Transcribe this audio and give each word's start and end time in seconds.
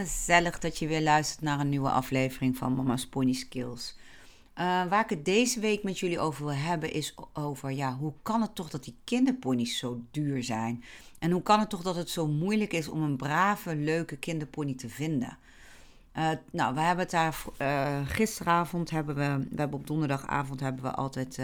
Gezellig 0.00 0.58
dat 0.58 0.78
je 0.78 0.86
weer 0.86 1.02
luistert 1.02 1.40
naar 1.40 1.60
een 1.60 1.68
nieuwe 1.68 1.90
aflevering 1.90 2.56
van 2.56 2.74
Mama's 2.74 3.06
Pony 3.06 3.32
Skills. 3.32 3.96
Uh, 4.58 4.64
waar 4.64 5.04
ik 5.04 5.10
het 5.10 5.24
deze 5.24 5.60
week 5.60 5.82
met 5.82 5.98
jullie 5.98 6.18
over 6.18 6.44
wil 6.44 6.54
hebben 6.54 6.92
is 6.92 7.14
over 7.32 7.70
ja, 7.70 7.96
hoe 7.96 8.12
kan 8.22 8.40
het 8.40 8.54
toch 8.54 8.70
dat 8.70 8.84
die 8.84 8.96
kinderponies 9.04 9.78
zo 9.78 10.00
duur 10.10 10.44
zijn? 10.44 10.84
En 11.18 11.30
hoe 11.30 11.42
kan 11.42 11.60
het 11.60 11.70
toch 11.70 11.82
dat 11.82 11.96
het 11.96 12.10
zo 12.10 12.26
moeilijk 12.26 12.72
is 12.72 12.88
om 12.88 13.02
een 13.02 13.16
brave, 13.16 13.76
leuke 13.76 14.16
kinderpony 14.16 14.74
te 14.74 14.88
vinden? 14.88 15.38
Uh, 16.16 16.30
nou, 16.52 16.74
we 16.74 16.80
hebben 16.80 17.04
het 17.04 17.10
daar 17.10 17.36
uh, 17.58 17.98
gisteravond 18.04 18.90
hebben 18.90 19.14
we, 19.14 19.46
we 19.50 19.60
hebben 19.60 19.78
op 19.78 19.86
donderdagavond 19.86 20.60
hebben 20.60 20.82
we 20.82 20.90
altijd 20.90 21.38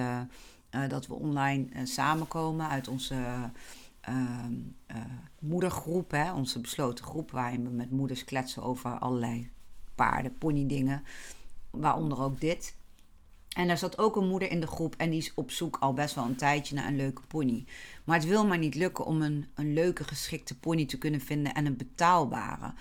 dat 0.89 1.07
we 1.07 1.15
online 1.15 1.67
samenkomen 1.85 2.69
uit 2.69 2.89
onze 2.89 3.17
moedergroep, 5.39 6.11
hè, 6.11 6.33
onze 6.33 6.61
besloten 6.61 7.05
groep, 7.05 7.31
waarin 7.31 7.65
we 7.65 7.71
met 7.71 7.91
moeders 7.91 8.25
kletsen 8.25 8.63
over 8.63 8.99
allerlei 8.99 9.51
paarden, 9.95 10.39
pony 10.39 10.67
dingen, 10.67 11.03
waaronder 11.71 12.21
ook 12.23 12.41
dit. 12.41 12.77
En 13.57 13.69
er 13.69 13.79
zat 13.79 13.99
ook 13.99 14.17
een 14.17 14.29
moeder 14.29 14.51
in 14.51 14.61
de 14.61 14.67
groep 14.67 14.95
en 14.97 15.11
die 15.11 15.19
is 15.19 15.35
op 15.35 15.51
zoek 15.51 15.77
al 15.81 15.93
best 15.93 16.15
wel 16.15 16.25
een 16.25 16.37
tijdje 16.37 16.75
naar 16.75 16.87
een 16.87 16.97
leuke 16.97 17.23
pony. 17.27 17.65
Maar 18.05 18.17
het 18.17 18.27
wil 18.27 18.47
maar 18.47 18.59
niet 18.59 18.75
lukken 18.75 19.05
om 19.05 19.23
een, 19.23 19.47
een 19.55 19.73
leuke 19.73 20.05
geschikte 20.05 20.59
pony 20.59 20.87
te 20.87 20.99
kunnen 20.99 21.21
vinden 21.21 21.55
en 21.55 21.67
een 21.67 21.77
betaalbare. 21.77 22.73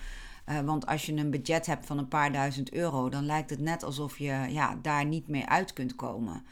Uh, 0.48 0.60
want 0.60 0.86
als 0.86 1.06
je 1.06 1.12
een 1.12 1.30
budget 1.30 1.66
hebt 1.66 1.86
van 1.86 1.98
een 1.98 2.08
paar 2.08 2.32
duizend 2.32 2.72
euro, 2.72 3.08
dan 3.08 3.26
lijkt 3.26 3.50
het 3.50 3.60
net 3.60 3.82
alsof 3.82 4.18
je 4.18 4.46
ja, 4.48 4.78
daar 4.82 5.04
niet 5.04 5.28
mee 5.28 5.46
uit 5.46 5.72
kunt 5.72 5.96
komen. 5.96 6.44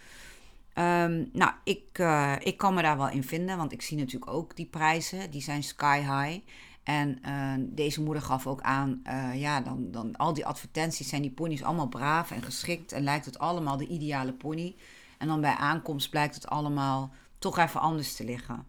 Um, 0.79 1.29
nou, 1.33 1.53
ik, 1.65 1.99
uh, 1.99 2.35
ik 2.39 2.57
kan 2.57 2.75
me 2.75 2.83
daar 2.83 2.97
wel 2.97 3.09
in 3.09 3.25
vinden, 3.25 3.57
want 3.57 3.73
ik 3.73 3.83
zie 3.83 3.99
natuurlijk 3.99 4.31
ook 4.31 4.57
die 4.57 4.67
prijzen, 4.67 5.31
die 5.31 5.43
zijn 5.43 5.63
sky 5.63 5.99
high. 5.99 6.41
En 6.83 7.19
uh, 7.27 7.53
deze 7.59 8.03
moeder 8.03 8.23
gaf 8.23 8.47
ook 8.47 8.61
aan, 8.61 9.03
uh, 9.07 9.41
ja, 9.41 9.61
dan, 9.61 9.91
dan 9.91 10.17
al 10.17 10.33
die 10.33 10.47
advertenties 10.47 11.09
zijn 11.09 11.23
die 11.23 11.31
ponies 11.31 11.63
allemaal 11.63 11.89
braaf 11.89 12.31
en 12.31 12.43
geschikt 12.43 12.93
en 12.93 13.03
lijkt 13.03 13.25
het 13.25 13.39
allemaal 13.39 13.77
de 13.77 13.87
ideale 13.87 14.33
pony. 14.33 14.77
En 15.19 15.29
dan 15.29 15.41
bij 15.41 15.55
aankomst 15.55 16.11
blijkt 16.11 16.35
het 16.35 16.47
allemaal 16.47 17.13
toch 17.39 17.59
even 17.59 17.81
anders 17.81 18.15
te 18.15 18.25
liggen. 18.25 18.67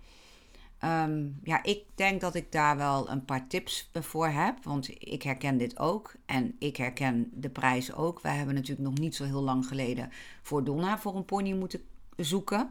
Um, 0.83 1.39
ja, 1.43 1.63
ik 1.63 1.83
denk 1.95 2.21
dat 2.21 2.35
ik 2.35 2.51
daar 2.51 2.77
wel 2.77 3.09
een 3.09 3.25
paar 3.25 3.47
tips 3.47 3.89
voor 3.93 4.27
heb, 4.27 4.63
want 4.63 4.89
ik 4.89 5.23
herken 5.23 5.57
dit 5.57 5.79
ook 5.79 6.13
en 6.25 6.55
ik 6.59 6.77
herken 6.77 7.29
de 7.33 7.49
prijs 7.49 7.93
ook. 7.93 8.21
Wij 8.21 8.35
hebben 8.35 8.55
natuurlijk 8.55 8.89
nog 8.89 8.97
niet 8.97 9.15
zo 9.15 9.23
heel 9.23 9.41
lang 9.41 9.67
geleden 9.67 10.11
voor 10.41 10.63
Donna 10.63 10.97
voor 10.97 11.15
een 11.15 11.25
pony 11.25 11.53
moeten 11.53 11.81
zoeken. 12.15 12.69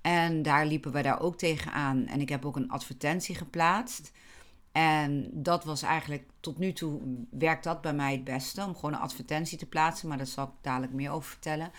En 0.00 0.42
daar 0.42 0.66
liepen 0.66 0.92
we 0.92 1.02
daar 1.02 1.20
ook 1.20 1.36
tegenaan. 1.36 2.06
En 2.06 2.20
ik 2.20 2.28
heb 2.28 2.44
ook 2.44 2.56
een 2.56 2.70
advertentie 2.70 3.34
geplaatst. 3.34 4.12
En 4.72 5.30
dat 5.32 5.64
was 5.64 5.82
eigenlijk 5.82 6.24
tot 6.40 6.58
nu 6.58 6.72
toe 6.72 7.00
werkt 7.30 7.64
dat 7.64 7.80
bij 7.80 7.94
mij 7.94 8.12
het 8.12 8.24
beste 8.24 8.64
om 8.64 8.74
gewoon 8.74 8.92
een 8.92 9.00
advertentie 9.00 9.58
te 9.58 9.66
plaatsen, 9.66 10.08
maar 10.08 10.16
daar 10.16 10.26
zal 10.26 10.44
ik 10.44 10.50
dadelijk 10.60 10.92
meer 10.92 11.10
over 11.10 11.30
vertellen. 11.30 11.70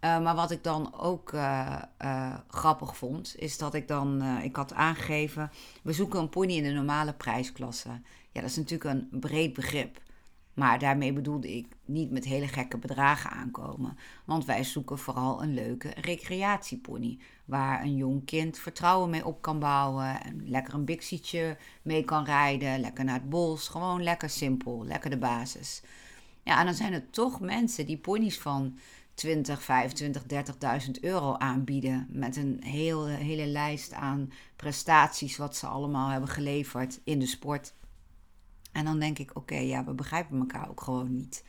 Uh, 0.00 0.20
maar 0.20 0.34
wat 0.34 0.50
ik 0.50 0.64
dan 0.64 0.98
ook 0.98 1.32
uh, 1.32 1.82
uh, 2.04 2.34
grappig 2.48 2.96
vond, 2.96 3.34
is 3.38 3.58
dat 3.58 3.74
ik 3.74 3.88
dan, 3.88 4.22
ik 4.42 4.56
had 4.56 4.72
aangegeven, 4.72 5.50
we 5.82 5.92
zoeken 5.92 6.20
een 6.20 6.28
pony 6.28 6.52
in 6.52 6.62
de 6.62 6.70
normale 6.70 7.12
prijsklasse. 7.12 7.88
Ja, 8.32 8.40
dat 8.40 8.50
is 8.50 8.56
natuurlijk 8.56 8.90
een 8.90 9.20
breed 9.20 9.52
begrip. 9.52 10.00
Maar 10.56 10.78
daarmee 10.78 11.12
bedoelde 11.12 11.56
ik 11.56 11.66
niet 11.84 12.10
met 12.10 12.24
hele 12.24 12.48
gekke 12.48 12.78
bedragen 12.78 13.30
aankomen. 13.30 13.96
Want 14.24 14.44
wij 14.44 14.64
zoeken 14.64 14.98
vooral 14.98 15.42
een 15.42 15.54
leuke 15.54 15.92
recreatiepony. 16.00 17.18
Waar 17.44 17.82
een 17.82 17.96
jong 17.96 18.24
kind 18.24 18.58
vertrouwen 18.58 19.10
mee 19.10 19.26
op 19.26 19.42
kan 19.42 19.58
bouwen. 19.58 20.22
En 20.22 20.48
lekker 20.48 20.74
een 20.74 20.84
bixietje 20.84 21.56
mee 21.82 22.04
kan 22.04 22.24
rijden. 22.24 22.80
Lekker 22.80 23.04
naar 23.04 23.14
het 23.14 23.28
bos. 23.28 23.68
Gewoon 23.68 24.02
lekker 24.02 24.30
simpel. 24.30 24.84
Lekker 24.84 25.10
de 25.10 25.18
basis. 25.18 25.82
Ja, 26.42 26.58
en 26.58 26.64
dan 26.64 26.74
zijn 26.74 26.92
er 26.92 27.10
toch 27.10 27.40
mensen 27.40 27.86
die 27.86 27.98
ponies 27.98 28.38
van 28.38 28.78
20, 29.14 29.62
25, 29.62 30.22
30.000 30.86 30.90
euro 31.00 31.36
aanbieden. 31.36 32.06
Met 32.10 32.36
een 32.36 32.60
heel, 32.64 33.06
hele 33.06 33.46
lijst 33.46 33.92
aan 33.92 34.32
prestaties 34.56 35.36
wat 35.36 35.56
ze 35.56 35.66
allemaal 35.66 36.08
hebben 36.08 36.28
geleverd 36.28 37.00
in 37.04 37.18
de 37.18 37.26
sport. 37.26 37.74
En 38.76 38.84
dan 38.84 38.98
denk 38.98 39.18
ik, 39.18 39.30
oké, 39.34 39.56
ja, 39.56 39.84
we 39.84 39.92
begrijpen 39.92 40.38
elkaar 40.38 40.68
ook 40.68 40.80
gewoon 40.80 41.14
niet. 41.14 41.44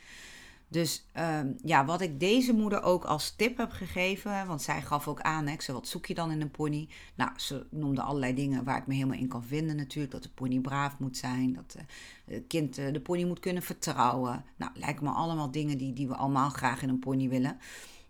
Dus 0.70 1.04
um, 1.18 1.56
ja, 1.64 1.84
wat 1.84 2.00
ik 2.00 2.20
deze 2.20 2.52
moeder 2.52 2.82
ook 2.82 3.04
als 3.04 3.30
tip 3.36 3.56
heb 3.56 3.70
gegeven, 3.70 4.46
want 4.46 4.62
zij 4.62 4.82
gaf 4.82 5.08
ook 5.08 5.20
aan, 5.20 5.46
hè, 5.46 5.72
wat 5.72 5.88
zoek 5.88 6.06
je 6.06 6.14
dan 6.14 6.30
in 6.30 6.40
een 6.40 6.50
pony? 6.50 6.88
Nou, 7.14 7.30
ze 7.36 7.66
noemde 7.70 8.02
allerlei 8.02 8.34
dingen 8.34 8.64
waar 8.64 8.76
ik 8.76 8.86
me 8.86 8.94
helemaal 8.94 9.18
in 9.18 9.28
kan 9.28 9.44
vinden 9.44 9.76
natuurlijk. 9.76 10.12
Dat 10.12 10.22
de 10.22 10.28
pony 10.28 10.58
braaf 10.58 10.98
moet 10.98 11.16
zijn, 11.16 11.52
dat 11.52 11.76
het 12.24 12.44
kind 12.46 12.74
de 12.74 13.00
pony 13.00 13.24
moet 13.24 13.40
kunnen 13.40 13.62
vertrouwen. 13.62 14.44
Nou, 14.56 14.72
lijken 14.74 15.04
me 15.04 15.10
allemaal 15.10 15.50
dingen 15.50 15.78
die, 15.78 15.92
die 15.92 16.08
we 16.08 16.14
allemaal 16.14 16.50
graag 16.50 16.82
in 16.82 16.88
een 16.88 16.98
pony 16.98 17.28
willen. 17.28 17.58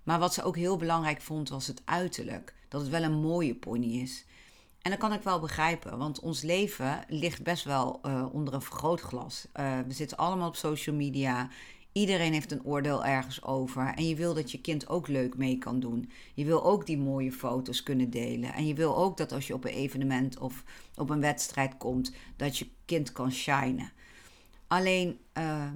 Maar 0.03 0.19
wat 0.19 0.35
ze 0.35 0.43
ook 0.43 0.57
heel 0.57 0.77
belangrijk 0.77 1.21
vond, 1.21 1.49
was 1.49 1.67
het 1.67 1.83
uiterlijk. 1.85 2.55
Dat 2.69 2.81
het 2.81 2.91
wel 2.91 3.03
een 3.03 3.21
mooie 3.21 3.55
pony 3.55 4.01
is. 4.01 4.25
En 4.89 4.95
dat 4.95 5.09
kan 5.09 5.19
ik 5.19 5.23
wel 5.23 5.41
begrijpen, 5.41 5.99
want 5.99 6.21
ons 6.21 6.43
leven 6.43 7.05
ligt 7.09 7.43
best 7.43 7.65
wel 7.65 8.01
uh, 8.07 8.27
onder 8.33 8.55
een 8.55 8.63
vergrootglas. 8.63 9.47
Uh, 9.55 9.79
we 9.87 9.93
zitten 9.93 10.17
allemaal 10.17 10.49
op 10.49 10.57
social 10.57 10.97
media. 10.97 11.49
Iedereen 11.93 12.33
heeft 12.33 12.53
een 12.53 12.65
oordeel 12.65 13.05
ergens 13.05 13.43
over. 13.43 13.93
En 13.95 14.09
je 14.09 14.15
wil 14.15 14.35
dat 14.35 14.51
je 14.51 14.61
kind 14.61 14.89
ook 14.89 15.09
leuk 15.09 15.37
mee 15.37 15.59
kan 15.59 15.81
doen. 15.81 16.11
Je 16.35 16.45
wil 16.45 16.65
ook 16.65 16.87
die 16.87 16.99
mooie 16.99 17.33
foto's 17.33 17.83
kunnen 17.83 18.11
delen. 18.11 18.55
En 18.55 18.67
je 18.67 18.75
wil 18.75 18.97
ook 18.97 19.17
dat 19.17 19.33
als 19.33 19.47
je 19.47 19.55
op 19.55 19.65
een 19.65 19.71
evenement 19.71 20.39
of 20.39 20.65
op 20.95 21.11
een 21.11 21.21
wedstrijd 21.21 21.77
komt, 21.77 22.13
dat 22.37 22.59
je 22.59 22.71
kind 22.85 23.13
kan 23.13 23.33
shinen. 23.33 23.93
Alleen 24.67 25.19
uh, 25.39 25.71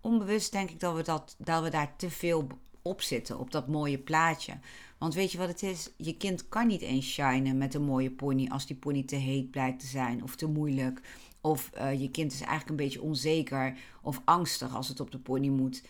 onbewust 0.00 0.52
denk 0.52 0.70
ik 0.70 0.80
dat 0.80 0.94
we, 0.94 1.02
dat, 1.02 1.34
dat 1.38 1.62
we 1.62 1.70
daar 1.70 1.96
te 1.96 2.10
veel 2.10 2.46
op 2.82 3.02
zitten, 3.02 3.38
op 3.38 3.50
dat 3.50 3.68
mooie 3.68 3.98
plaatje. 3.98 4.58
Want 4.98 5.14
weet 5.14 5.32
je 5.32 5.38
wat 5.38 5.48
het 5.48 5.62
is? 5.62 5.90
Je 5.96 6.16
kind 6.16 6.48
kan 6.48 6.66
niet 6.66 6.80
eens 6.80 7.06
shinen 7.06 7.58
met 7.58 7.74
een 7.74 7.82
mooie 7.82 8.10
pony 8.10 8.48
als 8.48 8.66
die 8.66 8.76
pony 8.76 9.02
te 9.02 9.16
heet 9.16 9.50
blijkt 9.50 9.80
te 9.80 9.86
zijn 9.86 10.22
of 10.22 10.36
te 10.36 10.46
moeilijk. 10.46 11.00
Of 11.40 11.70
uh, 11.78 12.00
je 12.00 12.10
kind 12.10 12.32
is 12.32 12.40
eigenlijk 12.40 12.70
een 12.70 12.86
beetje 12.86 13.02
onzeker 13.02 13.76
of 14.02 14.22
angstig 14.24 14.74
als 14.74 14.88
het 14.88 15.00
op 15.00 15.10
de 15.10 15.18
pony 15.18 15.48
moet. 15.48 15.82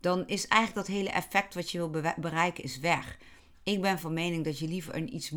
Dan 0.00 0.26
is 0.26 0.46
eigenlijk 0.46 0.86
dat 0.86 0.96
hele 0.96 1.10
effect 1.10 1.54
wat 1.54 1.70
je 1.70 1.78
wil 1.78 2.02
bereiken 2.16 2.64
is 2.64 2.78
weg. 2.78 3.18
Ik 3.62 3.80
ben 3.80 3.98
van 3.98 4.12
mening 4.12 4.44
dat 4.44 4.58
je 4.58 4.68
liever 4.68 4.94
een 4.94 5.14
iets 5.14 5.30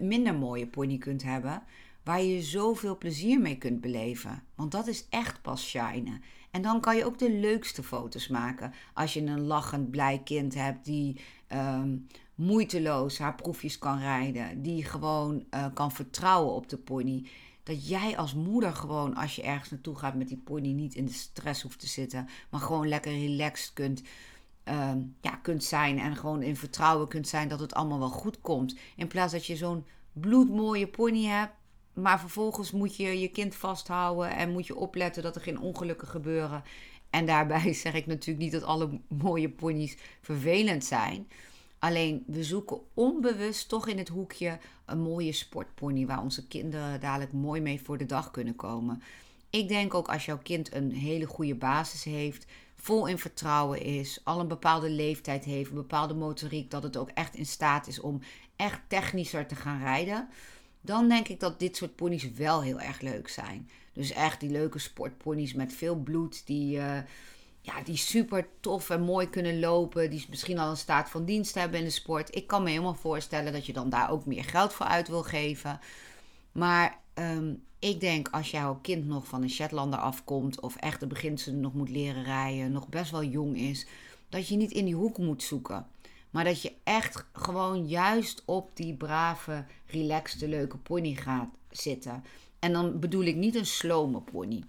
minder 0.00 0.34
mooie 0.34 0.66
pony 0.66 0.98
kunt 0.98 1.22
hebben. 1.22 1.62
Waar 2.04 2.22
je 2.22 2.42
zoveel 2.42 2.98
plezier 2.98 3.40
mee 3.40 3.58
kunt 3.58 3.80
beleven. 3.80 4.42
Want 4.54 4.72
dat 4.72 4.86
is 4.86 5.06
echt 5.08 5.42
pas 5.42 5.68
shinen. 5.68 6.22
En 6.50 6.62
dan 6.62 6.80
kan 6.80 6.96
je 6.96 7.04
ook 7.04 7.18
de 7.18 7.32
leukste 7.32 7.82
foto's 7.82 8.28
maken. 8.28 8.72
Als 8.94 9.14
je 9.14 9.20
een 9.20 9.40
lachend, 9.40 9.90
blij 9.90 10.20
kind 10.24 10.54
hebt 10.54 10.84
die 10.84 11.20
um, 11.52 12.06
moeiteloos 12.38 13.18
haar 13.18 13.34
proefjes 13.34 13.78
kan 13.78 13.98
rijden. 13.98 14.62
Die 14.62 14.84
gewoon 14.84 15.44
uh, 15.50 15.66
kan 15.74 15.92
vertrouwen 15.92 16.54
op 16.54 16.68
de 16.68 16.76
pony. 16.76 17.26
Dat 17.62 17.88
jij 17.88 18.16
als 18.16 18.34
moeder 18.34 18.72
gewoon, 18.72 19.14
als 19.14 19.36
je 19.36 19.42
ergens 19.42 19.70
naartoe 19.70 19.96
gaat 19.96 20.14
met 20.14 20.28
die 20.28 20.42
pony, 20.44 20.72
niet 20.72 20.94
in 20.94 21.04
de 21.04 21.12
stress 21.12 21.62
hoeft 21.62 21.80
te 21.80 21.86
zitten. 21.86 22.28
Maar 22.50 22.60
gewoon 22.60 22.88
lekker 22.88 23.12
relaxed 23.12 23.72
kunt, 23.72 24.02
uh, 24.68 24.92
ja, 25.20 25.30
kunt 25.42 25.64
zijn. 25.64 25.98
En 25.98 26.16
gewoon 26.16 26.42
in 26.42 26.56
vertrouwen 26.56 27.08
kunt 27.08 27.28
zijn 27.28 27.48
dat 27.48 27.60
het 27.60 27.74
allemaal 27.74 27.98
wel 27.98 28.08
goed 28.08 28.40
komt. 28.40 28.76
In 28.96 29.08
plaats 29.08 29.32
dat 29.32 29.46
je 29.46 29.56
zo'n 29.56 29.86
bloedmooie 30.12 30.86
pony 30.86 31.24
hebt. 31.24 31.52
Maar 31.92 32.20
vervolgens 32.20 32.70
moet 32.70 32.96
je 32.96 33.20
je 33.20 33.28
kind 33.28 33.54
vasthouden 33.54 34.36
en 34.36 34.52
moet 34.52 34.66
je 34.66 34.76
opletten 34.76 35.22
dat 35.22 35.36
er 35.36 35.42
geen 35.42 35.60
ongelukken 35.60 36.08
gebeuren. 36.08 36.62
En 37.10 37.26
daarbij 37.26 37.72
zeg 37.84 37.94
ik 37.94 38.06
natuurlijk 38.06 38.38
niet 38.38 38.52
dat 38.52 38.62
alle 38.62 39.00
mooie 39.08 39.50
ponies 39.50 39.96
vervelend 40.20 40.84
zijn. 40.84 41.26
Alleen 41.78 42.24
we 42.26 42.44
zoeken 42.44 42.80
onbewust 42.94 43.68
toch 43.68 43.88
in 43.88 43.98
het 43.98 44.08
hoekje 44.08 44.58
een 44.84 45.00
mooie 45.00 45.32
sportpony 45.32 46.06
waar 46.06 46.22
onze 46.22 46.46
kinderen 46.46 47.00
dadelijk 47.00 47.32
mooi 47.32 47.60
mee 47.60 47.80
voor 47.80 47.98
de 47.98 48.06
dag 48.06 48.30
kunnen 48.30 48.56
komen. 48.56 49.02
Ik 49.50 49.68
denk 49.68 49.94
ook 49.94 50.08
als 50.08 50.24
jouw 50.24 50.38
kind 50.38 50.74
een 50.74 50.92
hele 50.92 51.26
goede 51.26 51.54
basis 51.54 52.04
heeft, 52.04 52.46
vol 52.76 53.06
in 53.06 53.18
vertrouwen 53.18 53.82
is, 53.82 54.20
al 54.24 54.40
een 54.40 54.48
bepaalde 54.48 54.90
leeftijd 54.90 55.44
heeft, 55.44 55.70
een 55.70 55.76
bepaalde 55.76 56.14
motoriek, 56.14 56.70
dat 56.70 56.82
het 56.82 56.96
ook 56.96 57.10
echt 57.14 57.34
in 57.34 57.46
staat 57.46 57.86
is 57.86 58.00
om 58.00 58.20
echt 58.56 58.80
technischer 58.86 59.46
te 59.46 59.54
gaan 59.54 59.78
rijden, 59.78 60.28
dan 60.80 61.08
denk 61.08 61.28
ik 61.28 61.40
dat 61.40 61.58
dit 61.58 61.76
soort 61.76 61.96
ponies 61.96 62.30
wel 62.32 62.62
heel 62.62 62.80
erg 62.80 63.00
leuk 63.00 63.28
zijn. 63.28 63.70
Dus 63.92 64.12
echt 64.12 64.40
die 64.40 64.50
leuke 64.50 64.78
sportponies 64.78 65.54
met 65.54 65.72
veel 65.72 65.96
bloed, 65.96 66.46
die, 66.46 66.76
uh, 66.76 66.98
ja, 67.68 67.82
die 67.82 67.96
super 67.96 68.46
tof 68.60 68.90
en 68.90 69.02
mooi 69.02 69.30
kunnen 69.30 69.60
lopen, 69.60 70.10
die 70.10 70.26
misschien 70.28 70.58
al 70.58 70.70
een 70.70 70.76
staat 70.76 71.10
van 71.10 71.24
dienst 71.24 71.54
hebben 71.54 71.78
in 71.78 71.84
de 71.84 71.90
sport. 71.90 72.34
Ik 72.34 72.46
kan 72.46 72.62
me 72.62 72.70
helemaal 72.70 72.94
voorstellen 72.94 73.52
dat 73.52 73.66
je 73.66 73.72
dan 73.72 73.88
daar 73.90 74.10
ook 74.10 74.26
meer 74.26 74.44
geld 74.44 74.72
voor 74.72 74.86
uit 74.86 75.08
wil 75.08 75.22
geven. 75.22 75.80
Maar 76.52 76.98
ehm, 77.14 77.54
ik 77.78 78.00
denk 78.00 78.28
als 78.30 78.50
jouw 78.50 78.78
kind 78.82 79.06
nog 79.06 79.26
van 79.26 79.42
een 79.42 79.50
Shetlander 79.50 79.98
afkomt 79.98 80.60
of 80.60 80.76
echt 80.76 81.00
de 81.00 81.06
beginselen 81.06 81.60
nog 81.60 81.74
moet 81.74 81.90
leren 81.90 82.24
rijden, 82.24 82.72
nog 82.72 82.88
best 82.88 83.10
wel 83.10 83.24
jong 83.24 83.56
is, 83.56 83.86
dat 84.28 84.48
je 84.48 84.56
niet 84.56 84.72
in 84.72 84.84
die 84.84 84.94
hoek 84.94 85.18
moet 85.18 85.42
zoeken. 85.42 85.86
Maar 86.30 86.44
dat 86.44 86.62
je 86.62 86.72
echt 86.84 87.24
gewoon 87.32 87.86
juist 87.86 88.42
op 88.44 88.70
die 88.74 88.94
brave, 88.94 89.64
relaxte, 89.86 90.48
leuke 90.48 90.76
pony 90.76 91.14
gaat 91.14 91.48
zitten. 91.70 92.24
En 92.58 92.72
dan 92.72 93.00
bedoel 93.00 93.24
ik 93.24 93.36
niet 93.36 93.54
een 93.54 93.66
slome 93.66 94.20
pony. 94.20 94.62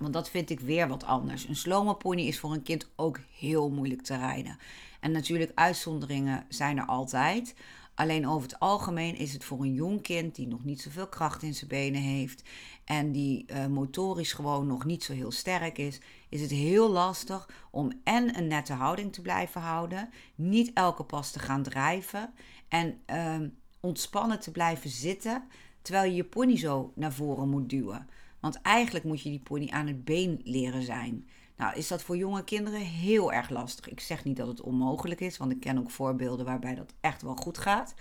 Want 0.00 0.12
dat 0.12 0.30
vind 0.30 0.50
ik 0.50 0.60
weer 0.60 0.88
wat 0.88 1.04
anders. 1.04 1.48
Een 1.48 1.56
slome 1.56 1.94
pony 1.94 2.22
is 2.22 2.38
voor 2.38 2.52
een 2.52 2.62
kind 2.62 2.88
ook 2.96 3.20
heel 3.38 3.70
moeilijk 3.70 4.02
te 4.02 4.16
rijden. 4.16 4.58
En 5.00 5.12
natuurlijk, 5.12 5.52
uitzonderingen 5.54 6.44
zijn 6.48 6.78
er 6.78 6.86
altijd. 6.86 7.54
Alleen 7.94 8.28
over 8.28 8.48
het 8.48 8.58
algemeen 8.58 9.16
is 9.16 9.32
het 9.32 9.44
voor 9.44 9.60
een 9.60 9.74
jong 9.74 10.02
kind 10.02 10.34
die 10.34 10.46
nog 10.46 10.64
niet 10.64 10.80
zoveel 10.80 11.08
kracht 11.08 11.42
in 11.42 11.54
zijn 11.54 11.68
benen 11.68 12.00
heeft 12.00 12.42
en 12.84 13.12
die 13.12 13.44
uh, 13.46 13.66
motorisch 13.66 14.32
gewoon 14.32 14.66
nog 14.66 14.84
niet 14.84 15.04
zo 15.04 15.12
heel 15.12 15.30
sterk 15.30 15.78
is, 15.78 16.00
is 16.28 16.40
het 16.40 16.50
heel 16.50 16.90
lastig 16.90 17.48
om 17.70 17.92
en 18.04 18.38
een 18.38 18.46
nette 18.46 18.72
houding 18.72 19.12
te 19.12 19.22
blijven 19.22 19.60
houden, 19.60 20.08
niet 20.34 20.70
elke 20.74 21.04
pas 21.04 21.30
te 21.30 21.38
gaan 21.38 21.62
drijven 21.62 22.32
en 22.68 23.00
uh, 23.06 23.36
ontspannen 23.80 24.40
te 24.40 24.50
blijven 24.50 24.90
zitten 24.90 25.44
terwijl 25.82 26.10
je 26.10 26.16
je 26.16 26.24
pony 26.24 26.56
zo 26.56 26.92
naar 26.94 27.12
voren 27.12 27.48
moet 27.48 27.68
duwen. 27.68 28.08
Want 28.40 28.60
eigenlijk 28.62 29.04
moet 29.04 29.22
je 29.22 29.30
die 29.30 29.40
pony 29.40 29.68
aan 29.68 29.86
het 29.86 30.04
been 30.04 30.40
leren 30.44 30.82
zijn. 30.82 31.28
Nou, 31.56 31.76
is 31.76 31.88
dat 31.88 32.02
voor 32.02 32.16
jonge 32.16 32.44
kinderen 32.44 32.80
heel 32.80 33.32
erg 33.32 33.50
lastig. 33.50 33.88
Ik 33.88 34.00
zeg 34.00 34.24
niet 34.24 34.36
dat 34.36 34.46
het 34.48 34.60
onmogelijk 34.60 35.20
is, 35.20 35.36
want 35.36 35.52
ik 35.52 35.60
ken 35.60 35.78
ook 35.78 35.90
voorbeelden 35.90 36.46
waarbij 36.46 36.74
dat 36.74 36.94
echt 37.00 37.22
wel 37.22 37.36
goed 37.36 37.58
gaat. 37.58 37.94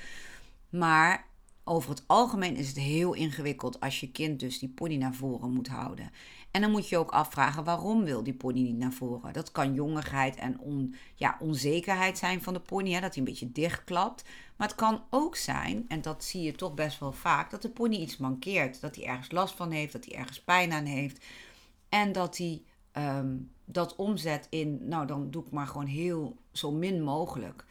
Maar 0.70 1.28
over 1.64 1.90
het 1.90 2.04
algemeen 2.08 2.56
is 2.56 2.68
het 2.68 2.78
heel 2.78 3.14
ingewikkeld 3.14 3.80
als 3.80 4.00
je 4.00 4.12
kind 4.12 4.40
dus 4.40 4.60
die 4.60 4.70
pony 4.70 4.96
naar 4.96 5.14
voren 5.14 5.52
moet 5.52 5.68
houden. 5.68 6.12
En 6.52 6.62
dan 6.62 6.72
moet 6.72 6.90
je 6.90 6.98
ook 6.98 7.12
afvragen 7.12 7.64
waarom 7.64 8.04
wil 8.04 8.24
die 8.24 8.34
pony 8.34 8.62
niet 8.62 8.78
naar 8.78 8.92
voren. 8.92 9.34
Dat 9.34 9.52
kan 9.52 9.74
jongigheid 9.74 10.36
en 10.36 10.94
ja, 11.16 11.38
onzekerheid 11.40 12.18
zijn 12.18 12.42
van 12.42 12.54
de 12.54 12.60
pony, 12.60 12.92
hè, 12.92 13.00
dat 13.00 13.16
hij 13.16 13.18
een 13.18 13.30
beetje 13.30 13.52
dichtklapt. 13.52 14.24
Maar 14.56 14.68
het 14.68 14.78
kan 14.78 15.04
ook 15.10 15.36
zijn, 15.36 15.86
en 15.88 16.02
dat 16.02 16.24
zie 16.24 16.42
je 16.42 16.52
toch 16.52 16.74
best 16.74 17.00
wel 17.00 17.12
vaak, 17.12 17.52
dat 17.52 17.62
de 17.62 17.70
pony 17.70 17.96
iets 17.96 18.18
mankeert. 18.18 18.82
Dat 18.82 18.96
hij 18.96 19.06
ergens 19.06 19.32
last 19.32 19.56
van 19.56 19.72
heeft, 19.72 19.94
dat 19.94 20.06
hij 20.06 20.16
ergens 20.16 20.42
pijn 20.42 20.72
aan 20.72 20.86
heeft. 20.86 21.26
En 21.90 22.12
dat 22.12 22.38
hij 22.38 22.62
Ehm, 22.92 23.38
dat 23.66 23.96
omzet 23.96 24.48
in, 24.50 24.88
nou 24.88 25.08
dan 25.08 25.32
doe 25.32 25.46
ik 25.46 25.52
maar 25.52 25.68
gewoon 25.68 25.86
heel 25.86 26.36
zo 26.52 26.72
min 26.72 27.04
mogelijk. 27.04 27.66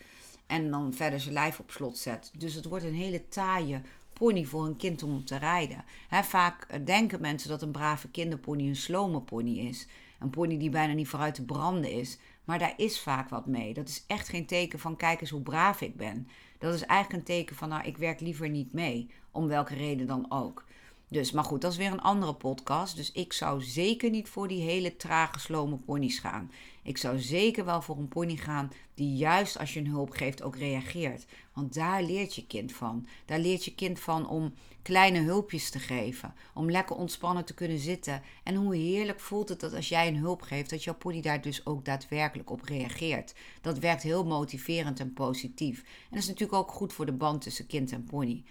En 0.46 0.70
dan 0.70 0.94
verder 0.94 1.20
zijn 1.20 1.34
lijf 1.34 1.58
op 1.58 1.70
slot 1.70 1.98
zet. 1.98 2.30
Dus 2.38 2.54
het 2.54 2.64
wordt 2.64 2.84
een 2.84 2.94
hele 2.94 3.28
taaie 3.28 3.80
pony 4.18 4.44
voor 4.44 4.64
een 4.64 4.76
kind 4.76 5.02
om 5.02 5.24
te 5.24 5.36
rijden. 5.36 5.84
vaak 6.10 6.86
denken 6.86 7.20
mensen 7.20 7.48
dat 7.48 7.62
een 7.62 7.70
brave 7.70 8.08
kinderpony 8.08 8.68
een 8.68 8.76
slome 8.76 9.20
pony 9.20 9.58
is. 9.58 9.86
Een 10.18 10.30
pony 10.30 10.58
die 10.58 10.70
bijna 10.70 10.92
niet 10.92 11.08
vooruit 11.08 11.34
te 11.34 11.44
branden 11.44 11.90
is. 11.90 12.18
Maar 12.44 12.58
daar 12.58 12.74
is 12.76 13.00
vaak 13.00 13.28
wat 13.28 13.46
mee. 13.46 13.74
Dat 13.74 13.88
is 13.88 14.04
echt 14.06 14.28
geen 14.28 14.46
teken 14.46 14.78
van 14.78 14.96
kijk 14.96 15.20
eens 15.20 15.30
hoe 15.30 15.40
braaf 15.40 15.80
ik 15.80 15.96
ben. 15.96 16.28
Dat 16.58 16.74
is 16.74 16.84
eigenlijk 16.84 17.20
een 17.20 17.34
teken 17.34 17.56
van 17.56 17.68
nou 17.68 17.86
ik 17.86 17.96
werk 17.96 18.20
liever 18.20 18.48
niet 18.48 18.72
mee. 18.72 19.10
Om 19.30 19.46
welke 19.46 19.74
reden 19.74 20.06
dan 20.06 20.26
ook. 20.28 20.64
Dus, 21.08 21.32
maar 21.32 21.44
goed, 21.44 21.60
dat 21.60 21.72
is 21.72 21.78
weer 21.78 21.92
een 21.92 22.00
andere 22.00 22.34
podcast. 22.34 22.96
Dus 22.96 23.12
ik 23.12 23.32
zou 23.32 23.62
zeker 23.62 24.10
niet 24.10 24.28
voor 24.28 24.48
die 24.48 24.62
hele 24.62 24.96
trage, 24.96 25.38
slome 25.38 25.76
ponies 25.76 26.18
gaan. 26.18 26.50
Ik 26.82 26.98
zou 26.98 27.18
zeker 27.18 27.64
wel 27.64 27.82
voor 27.82 27.96
een 27.96 28.08
pony 28.08 28.36
gaan 28.36 28.72
die 28.94 29.16
juist 29.16 29.58
als 29.58 29.74
je 29.74 29.80
een 29.80 29.86
hulp 29.86 30.10
geeft 30.10 30.42
ook 30.42 30.56
reageert. 30.56 31.26
Want 31.52 31.74
daar 31.74 32.02
leert 32.02 32.34
je 32.34 32.46
kind 32.46 32.72
van. 32.72 33.06
Daar 33.24 33.38
leert 33.38 33.64
je 33.64 33.74
kind 33.74 34.00
van 34.00 34.28
om 34.28 34.54
kleine 34.82 35.18
hulpjes 35.20 35.70
te 35.70 35.78
geven. 35.78 36.34
Om 36.54 36.70
lekker 36.70 36.96
ontspannen 36.96 37.44
te 37.44 37.54
kunnen 37.54 37.78
zitten. 37.78 38.22
En 38.42 38.54
hoe 38.54 38.76
heerlijk 38.76 39.20
voelt 39.20 39.48
het 39.48 39.60
dat 39.60 39.74
als 39.74 39.88
jij 39.88 40.08
een 40.08 40.16
hulp 40.16 40.42
geeft, 40.42 40.70
dat 40.70 40.84
jouw 40.84 40.94
pony 40.94 41.20
daar 41.20 41.40
dus 41.40 41.66
ook 41.66 41.84
daadwerkelijk 41.84 42.50
op 42.50 42.62
reageert. 42.62 43.34
Dat 43.60 43.78
werkt 43.78 44.02
heel 44.02 44.24
motiverend 44.24 45.00
en 45.00 45.12
positief. 45.12 45.78
En 45.78 46.10
dat 46.10 46.18
is 46.18 46.28
natuurlijk 46.28 46.58
ook 46.58 46.70
goed 46.70 46.92
voor 46.92 47.06
de 47.06 47.12
band 47.12 47.42
tussen 47.42 47.66
kind 47.66 47.92
en 47.92 48.04
pony. 48.04 48.44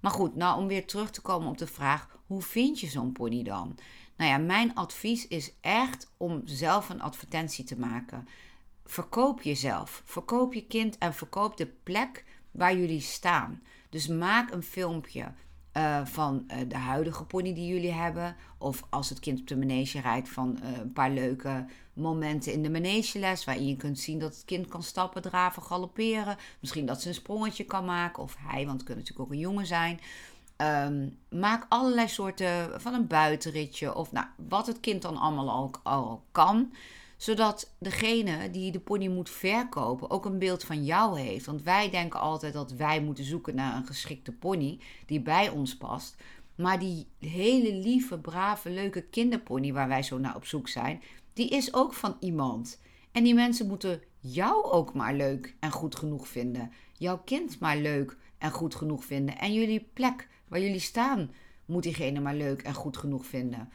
Maar 0.00 0.10
goed, 0.10 0.36
nou 0.36 0.60
om 0.60 0.66
weer 0.66 0.86
terug 0.86 1.10
te 1.10 1.20
komen 1.20 1.48
op 1.48 1.58
de 1.58 1.66
vraag: 1.66 2.18
hoe 2.26 2.42
vind 2.42 2.80
je 2.80 2.86
zo'n 2.86 3.12
pony 3.12 3.42
dan? 3.42 3.78
Nou 4.16 4.30
ja, 4.30 4.38
mijn 4.38 4.74
advies 4.74 5.28
is 5.28 5.52
echt 5.60 6.10
om 6.16 6.42
zelf 6.44 6.88
een 6.88 7.00
advertentie 7.00 7.64
te 7.64 7.78
maken. 7.78 8.28
Verkoop 8.84 9.42
jezelf, 9.42 10.02
verkoop 10.04 10.54
je 10.54 10.66
kind 10.66 10.98
en 10.98 11.14
verkoop 11.14 11.56
de 11.56 11.66
plek 11.66 12.24
waar 12.50 12.76
jullie 12.76 13.00
staan. 13.00 13.62
Dus 13.90 14.06
maak 14.06 14.50
een 14.50 14.62
filmpje 14.62 15.32
uh, 15.78 16.00
van 16.04 16.44
uh, 16.46 16.56
de 16.68 16.76
huidige 16.76 17.24
pony 17.24 17.54
die 17.54 17.66
jullie 17.66 17.92
hebben. 17.92 18.36
Of 18.58 18.82
als 18.90 19.08
het 19.08 19.20
kind 19.20 19.40
op 19.40 19.46
de 19.46 19.56
manege 19.56 20.00
rijdt, 20.00 20.28
van 20.28 20.58
uh, 20.62 20.78
een 20.78 20.92
paar 20.92 21.10
leuke 21.10 21.64
momenten 21.92 22.52
in 22.52 22.62
de 22.62 22.70
manegeles. 22.70 23.44
Waarin 23.44 23.66
je 23.66 23.76
kunt 23.76 23.98
zien 23.98 24.18
dat 24.18 24.34
het 24.34 24.44
kind 24.44 24.68
kan 24.68 24.82
stappen, 24.82 25.22
draven, 25.22 25.62
galopperen. 25.62 26.36
Misschien 26.60 26.86
dat 26.86 27.02
ze 27.02 27.08
een 27.08 27.14
sprongetje 27.14 27.64
kan 27.64 27.84
maken. 27.84 28.22
Of 28.22 28.36
hij, 28.38 28.66
want 28.66 28.78
het 28.78 28.88
kan 28.88 28.96
natuurlijk 28.96 29.26
ook 29.26 29.32
een 29.32 29.38
jongen 29.38 29.66
zijn. 29.66 30.00
Um, 30.56 31.18
maak 31.40 31.66
allerlei 31.68 32.08
soorten 32.08 32.80
van 32.80 32.94
een 32.94 33.06
buitenritje. 33.06 33.94
Of 33.94 34.12
nou, 34.12 34.26
wat 34.48 34.66
het 34.66 34.80
kind 34.80 35.02
dan 35.02 35.16
allemaal 35.16 35.50
al, 35.50 35.70
al 35.82 36.22
kan 36.32 36.72
zodat 37.18 37.74
degene 37.78 38.50
die 38.50 38.72
de 38.72 38.80
pony 38.80 39.08
moet 39.08 39.30
verkopen 39.30 40.10
ook 40.10 40.24
een 40.24 40.38
beeld 40.38 40.64
van 40.64 40.84
jou 40.84 41.20
heeft. 41.20 41.46
Want 41.46 41.62
wij 41.62 41.90
denken 41.90 42.20
altijd 42.20 42.52
dat 42.52 42.72
wij 42.72 43.00
moeten 43.00 43.24
zoeken 43.24 43.54
naar 43.54 43.76
een 43.76 43.86
geschikte 43.86 44.32
pony 44.32 44.78
die 45.06 45.20
bij 45.20 45.48
ons 45.48 45.76
past. 45.76 46.16
Maar 46.54 46.78
die 46.78 47.06
hele 47.18 47.74
lieve, 47.74 48.18
brave, 48.18 48.70
leuke 48.70 49.02
kinderpony 49.02 49.72
waar 49.72 49.88
wij 49.88 50.02
zo 50.02 50.18
naar 50.18 50.36
op 50.36 50.44
zoek 50.44 50.68
zijn, 50.68 51.02
die 51.32 51.48
is 51.48 51.74
ook 51.74 51.94
van 51.94 52.16
iemand. 52.20 52.80
En 53.12 53.24
die 53.24 53.34
mensen 53.34 53.66
moeten 53.66 54.02
jou 54.20 54.64
ook 54.64 54.94
maar 54.94 55.14
leuk 55.14 55.54
en 55.60 55.70
goed 55.70 55.96
genoeg 55.96 56.28
vinden. 56.28 56.72
Jouw 56.92 57.18
kind 57.24 57.60
maar 57.60 57.76
leuk 57.76 58.16
en 58.38 58.50
goed 58.50 58.74
genoeg 58.74 59.04
vinden. 59.04 59.38
En 59.38 59.52
jullie 59.52 59.88
plek 59.92 60.28
waar 60.48 60.60
jullie 60.60 60.80
staan 60.80 61.30
moet 61.64 61.82
diegene 61.82 62.20
maar 62.20 62.34
leuk 62.34 62.62
en 62.62 62.74
goed 62.74 62.96
genoeg 62.96 63.26
vinden. 63.26 63.68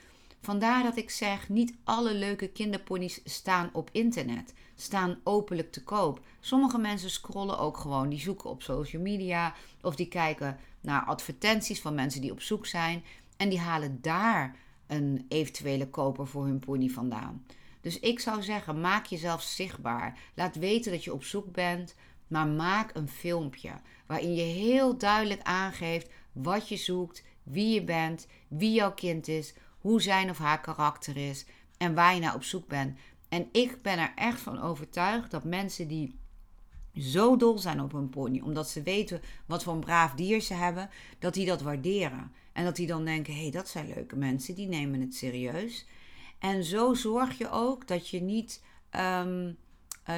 Vandaar 0.43 0.83
dat 0.83 0.97
ik 0.97 1.09
zeg, 1.09 1.49
niet 1.49 1.75
alle 1.83 2.13
leuke 2.13 2.47
kinderponies 2.47 3.21
staan 3.23 3.69
op 3.73 3.89
internet, 3.91 4.53
staan 4.75 5.19
openlijk 5.23 5.71
te 5.71 5.83
koop. 5.83 6.21
Sommige 6.39 6.77
mensen 6.77 7.09
scrollen 7.09 7.59
ook 7.59 7.77
gewoon, 7.77 8.09
die 8.09 8.19
zoeken 8.19 8.49
op 8.49 8.61
social 8.61 9.01
media 9.01 9.53
of 9.81 9.95
die 9.95 10.07
kijken 10.07 10.57
naar 10.81 11.03
advertenties 11.03 11.81
van 11.81 11.95
mensen 11.95 12.21
die 12.21 12.31
op 12.31 12.41
zoek 12.41 12.65
zijn 12.65 13.03
en 13.37 13.49
die 13.49 13.59
halen 13.59 13.97
daar 14.01 14.55
een 14.87 15.25
eventuele 15.29 15.89
koper 15.89 16.27
voor 16.27 16.45
hun 16.45 16.59
pony 16.59 16.89
vandaan. 16.89 17.45
Dus 17.81 17.99
ik 17.99 18.19
zou 18.19 18.41
zeggen, 18.41 18.81
maak 18.81 19.05
jezelf 19.05 19.41
zichtbaar. 19.41 20.19
Laat 20.33 20.55
weten 20.55 20.91
dat 20.91 21.03
je 21.03 21.13
op 21.13 21.23
zoek 21.23 21.51
bent, 21.51 21.95
maar 22.27 22.47
maak 22.47 22.95
een 22.95 23.09
filmpje 23.09 23.71
waarin 24.05 24.33
je 24.33 24.41
heel 24.41 24.97
duidelijk 24.97 25.41
aangeeft 25.41 26.09
wat 26.31 26.69
je 26.69 26.77
zoekt, 26.77 27.23
wie 27.43 27.73
je 27.73 27.83
bent, 27.83 28.27
wie 28.47 28.73
jouw 28.73 28.93
kind 28.93 29.27
is, 29.27 29.53
hoe 29.83 30.01
zijn 30.01 30.29
of 30.29 30.37
haar 30.37 30.61
karakter 30.61 31.17
is 31.17 31.45
en 31.77 31.93
waar 31.93 32.13
je 32.13 32.19
naar 32.19 32.35
op 32.35 32.43
zoek 32.43 32.67
bent. 32.67 32.97
En 33.29 33.49
ik 33.51 33.81
ben 33.81 33.99
er 33.99 34.11
echt 34.15 34.39
van 34.39 34.61
overtuigd 34.61 35.31
dat 35.31 35.43
mensen 35.43 35.87
die 35.87 36.19
zo 36.95 37.37
dol 37.37 37.57
zijn 37.57 37.81
op 37.81 37.93
een 37.93 38.09
pony, 38.09 38.39
omdat 38.39 38.69
ze 38.69 38.81
weten 38.81 39.21
wat 39.45 39.63
voor 39.63 39.73
een 39.73 39.79
braaf 39.79 40.13
dier 40.13 40.41
ze 40.41 40.53
hebben, 40.53 40.89
dat 41.19 41.33
die 41.33 41.45
dat 41.45 41.61
waarderen. 41.61 42.31
En 42.53 42.63
dat 42.63 42.75
die 42.75 42.87
dan 42.87 43.05
denken: 43.05 43.33
hé, 43.33 43.41
hey, 43.41 43.51
dat 43.51 43.67
zijn 43.67 43.87
leuke 43.93 44.15
mensen, 44.15 44.55
die 44.55 44.67
nemen 44.67 45.01
het 45.01 45.15
serieus. 45.15 45.85
En 46.39 46.63
zo 46.63 46.93
zorg 46.93 47.37
je 47.37 47.49
ook 47.49 47.87
dat 47.87 48.09
je 48.09 48.21
niet. 48.21 48.63
Um, 48.91 49.57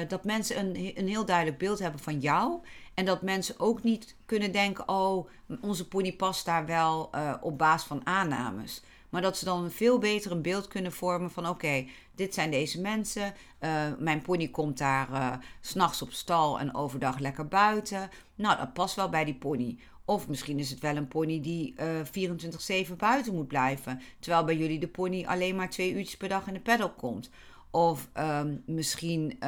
dat 0.08 0.24
mensen 0.24 0.58
een, 0.58 0.98
een 0.98 1.08
heel 1.08 1.24
duidelijk 1.24 1.58
beeld 1.58 1.78
hebben 1.78 2.00
van 2.00 2.20
jou. 2.20 2.60
En 2.94 3.04
dat 3.04 3.22
mensen 3.22 3.60
ook 3.60 3.82
niet 3.82 4.16
kunnen 4.26 4.52
denken: 4.52 4.88
oh, 4.88 5.28
onze 5.60 5.88
pony 5.88 6.12
past 6.12 6.44
daar 6.44 6.66
wel 6.66 7.10
uh, 7.14 7.34
op 7.40 7.58
basis 7.58 7.86
van 7.86 8.06
aannames. 8.06 8.82
Maar 9.16 9.24
dat 9.24 9.36
ze 9.36 9.44
dan 9.44 9.70
veel 9.70 9.98
beter 9.98 10.30
een 10.30 10.42
beeld 10.42 10.68
kunnen 10.68 10.92
vormen 10.92 11.30
van: 11.30 11.48
oké, 11.48 11.86
dit 12.14 12.34
zijn 12.34 12.50
deze 12.50 12.80
mensen. 12.80 13.34
Uh, 13.60 13.82
mijn 13.98 14.22
pony 14.22 14.48
komt 14.48 14.78
daar 14.78 15.10
uh, 15.10 15.32
s'nachts 15.60 16.02
op 16.02 16.12
stal 16.12 16.58
en 16.58 16.74
overdag 16.74 17.18
lekker 17.18 17.48
buiten. 17.48 18.10
Nou, 18.34 18.56
dat 18.56 18.72
past 18.72 18.94
wel 18.94 19.08
bij 19.08 19.24
die 19.24 19.34
pony. 19.34 19.78
Of 20.04 20.28
misschien 20.28 20.58
is 20.58 20.70
het 20.70 20.80
wel 20.80 20.96
een 20.96 21.08
pony 21.08 21.40
die 21.40 21.74
uh, 22.14 22.86
24-7 22.88 22.96
buiten 22.96 23.34
moet 23.34 23.48
blijven. 23.48 24.00
Terwijl 24.18 24.44
bij 24.44 24.56
jullie 24.56 24.78
de 24.78 24.88
pony 24.88 25.24
alleen 25.24 25.56
maar 25.56 25.70
twee 25.70 25.92
uurtjes 25.92 26.16
per 26.16 26.28
dag 26.28 26.46
in 26.46 26.54
de 26.54 26.60
pedal 26.60 26.90
komt. 26.90 27.30
Of 27.70 28.08
um, 28.18 28.62
misschien 28.66 29.38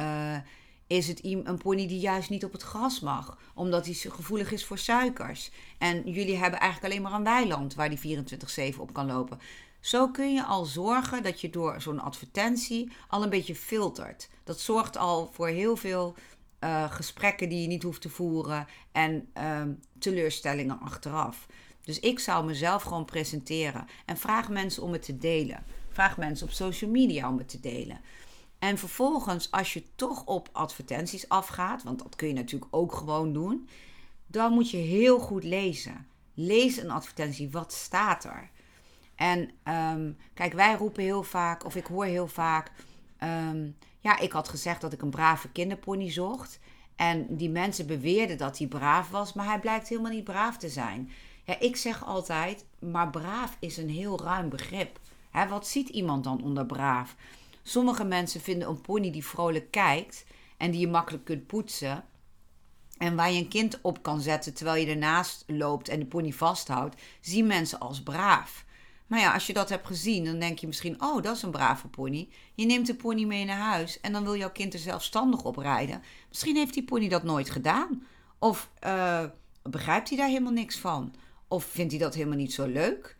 is 0.89 1.07
het 1.07 1.23
een 1.23 1.57
pony 1.57 1.87
die 1.87 1.99
juist 1.99 2.29
niet 2.29 2.45
op 2.45 2.51
het 2.51 2.61
gras 2.61 2.99
mag, 2.99 3.37
omdat 3.53 3.85
hij 3.85 3.93
gevoelig 3.93 4.51
is 4.51 4.65
voor 4.65 4.77
suikers. 4.77 5.51
En 5.77 6.11
jullie 6.11 6.37
hebben 6.37 6.59
eigenlijk 6.59 6.93
alleen 6.93 7.03
maar 7.03 7.13
een 7.13 7.23
weiland 7.23 7.75
waar 7.75 7.89
die 7.89 8.23
24-7 8.73 8.77
op 8.77 8.93
kan 8.93 9.05
lopen. 9.05 9.39
Zo 9.79 10.07
kun 10.07 10.33
je 10.33 10.43
al 10.43 10.65
zorgen 10.65 11.23
dat 11.23 11.41
je 11.41 11.49
door 11.49 11.81
zo'n 11.81 11.99
advertentie 11.99 12.91
al 13.07 13.23
een 13.23 13.29
beetje 13.29 13.55
filtert. 13.55 14.29
Dat 14.43 14.59
zorgt 14.59 14.97
al 14.97 15.29
voor 15.31 15.47
heel 15.47 15.75
veel 15.75 16.15
uh, 16.59 16.91
gesprekken 16.91 17.49
die 17.49 17.61
je 17.61 17.67
niet 17.67 17.83
hoeft 17.83 18.01
te 18.01 18.09
voeren 18.09 18.67
en 18.91 19.29
uh, 19.37 19.61
teleurstellingen 19.99 20.79
achteraf. 20.79 21.47
Dus 21.83 21.99
ik 21.99 22.19
zou 22.19 22.45
mezelf 22.45 22.83
gewoon 22.83 23.05
presenteren 23.05 23.87
en 24.05 24.17
vraag 24.17 24.49
mensen 24.49 24.83
om 24.83 24.91
het 24.91 25.03
te 25.03 25.17
delen. 25.17 25.63
Vraag 25.89 26.17
mensen 26.17 26.47
op 26.47 26.53
social 26.53 26.91
media 26.91 27.29
om 27.29 27.37
het 27.37 27.49
te 27.49 27.59
delen. 27.59 28.01
En 28.59 28.77
vervolgens, 28.77 29.51
als 29.51 29.73
je 29.73 29.83
toch 29.95 30.25
op 30.25 30.49
advertenties 30.51 31.29
afgaat, 31.29 31.83
want 31.83 31.99
dat 31.99 32.15
kun 32.15 32.27
je 32.27 32.33
natuurlijk 32.33 32.75
ook 32.75 32.93
gewoon 32.93 33.33
doen, 33.33 33.69
dan 34.27 34.53
moet 34.53 34.69
je 34.69 34.77
heel 34.77 35.19
goed 35.19 35.43
lezen. 35.43 36.07
Lees 36.33 36.77
een 36.77 36.91
advertentie, 36.91 37.49
wat 37.49 37.73
staat 37.73 38.23
er? 38.23 38.49
En 39.15 39.49
um, 39.93 40.17
kijk, 40.33 40.53
wij 40.53 40.75
roepen 40.75 41.03
heel 41.03 41.23
vaak, 41.23 41.65
of 41.65 41.75
ik 41.75 41.85
hoor 41.85 42.05
heel 42.05 42.27
vaak, 42.27 42.71
um, 43.23 43.75
ja, 43.99 44.19
ik 44.19 44.31
had 44.31 44.49
gezegd 44.49 44.81
dat 44.81 44.93
ik 44.93 45.01
een 45.01 45.09
brave 45.09 45.49
kinderpony 45.49 46.11
zocht. 46.11 46.59
En 46.95 47.35
die 47.35 47.49
mensen 47.49 47.87
beweerden 47.87 48.37
dat 48.37 48.57
hij 48.57 48.67
braaf 48.67 49.09
was, 49.09 49.33
maar 49.33 49.45
hij 49.45 49.59
blijkt 49.59 49.87
helemaal 49.87 50.11
niet 50.11 50.23
braaf 50.23 50.57
te 50.57 50.69
zijn. 50.69 51.11
Ja, 51.43 51.59
ik 51.59 51.75
zeg 51.75 52.05
altijd, 52.05 52.65
maar 52.79 53.09
braaf 53.09 53.57
is 53.59 53.77
een 53.77 53.89
heel 53.89 54.21
ruim 54.23 54.49
begrip. 54.49 54.99
Hè, 55.29 55.47
wat 55.47 55.67
ziet 55.67 55.89
iemand 55.89 56.23
dan 56.23 56.43
onder 56.43 56.65
braaf? 56.65 57.15
Sommige 57.63 58.03
mensen 58.03 58.41
vinden 58.41 58.67
een 58.67 58.81
pony 58.81 59.11
die 59.11 59.25
vrolijk 59.25 59.71
kijkt 59.71 60.25
en 60.57 60.71
die 60.71 60.79
je 60.79 60.87
makkelijk 60.87 61.25
kunt 61.25 61.47
poetsen. 61.47 62.03
En 62.97 63.15
waar 63.15 63.31
je 63.31 63.39
een 63.39 63.47
kind 63.47 63.79
op 63.81 64.03
kan 64.03 64.21
zetten 64.21 64.53
terwijl 64.53 64.85
je 64.85 64.91
ernaast 64.91 65.43
loopt 65.47 65.89
en 65.89 65.99
de 65.99 66.05
pony 66.05 66.31
vasthoudt, 66.31 67.01
zien 67.21 67.47
mensen 67.47 67.79
als 67.79 68.03
braaf. 68.03 68.65
Maar 69.07 69.19
ja, 69.19 69.33
als 69.33 69.47
je 69.47 69.53
dat 69.53 69.69
hebt 69.69 69.87
gezien, 69.87 70.25
dan 70.25 70.39
denk 70.39 70.59
je 70.59 70.67
misschien: 70.67 71.01
oh, 71.01 71.21
dat 71.21 71.35
is 71.35 71.41
een 71.41 71.51
brave 71.51 71.87
pony. 71.87 72.29
Je 72.53 72.65
neemt 72.65 72.87
de 72.87 72.95
pony 72.95 73.23
mee 73.23 73.45
naar 73.45 73.57
huis 73.57 73.99
en 73.99 74.11
dan 74.11 74.23
wil 74.23 74.35
jouw 74.35 74.51
kind 74.51 74.73
er 74.73 74.79
zelfstandig 74.79 75.43
op 75.43 75.57
rijden. 75.57 76.01
Misschien 76.29 76.55
heeft 76.55 76.73
die 76.73 76.83
pony 76.83 77.07
dat 77.07 77.23
nooit 77.23 77.49
gedaan. 77.49 78.03
Of 78.39 78.69
uh, 78.85 79.23
begrijpt 79.61 80.09
hij 80.09 80.17
daar 80.17 80.27
helemaal 80.27 80.51
niks 80.51 80.77
van? 80.77 81.15
Of 81.47 81.63
vindt 81.63 81.91
hij 81.91 82.01
dat 82.01 82.13
helemaal 82.13 82.37
niet 82.37 82.53
zo 82.53 82.65
leuk? 82.65 83.17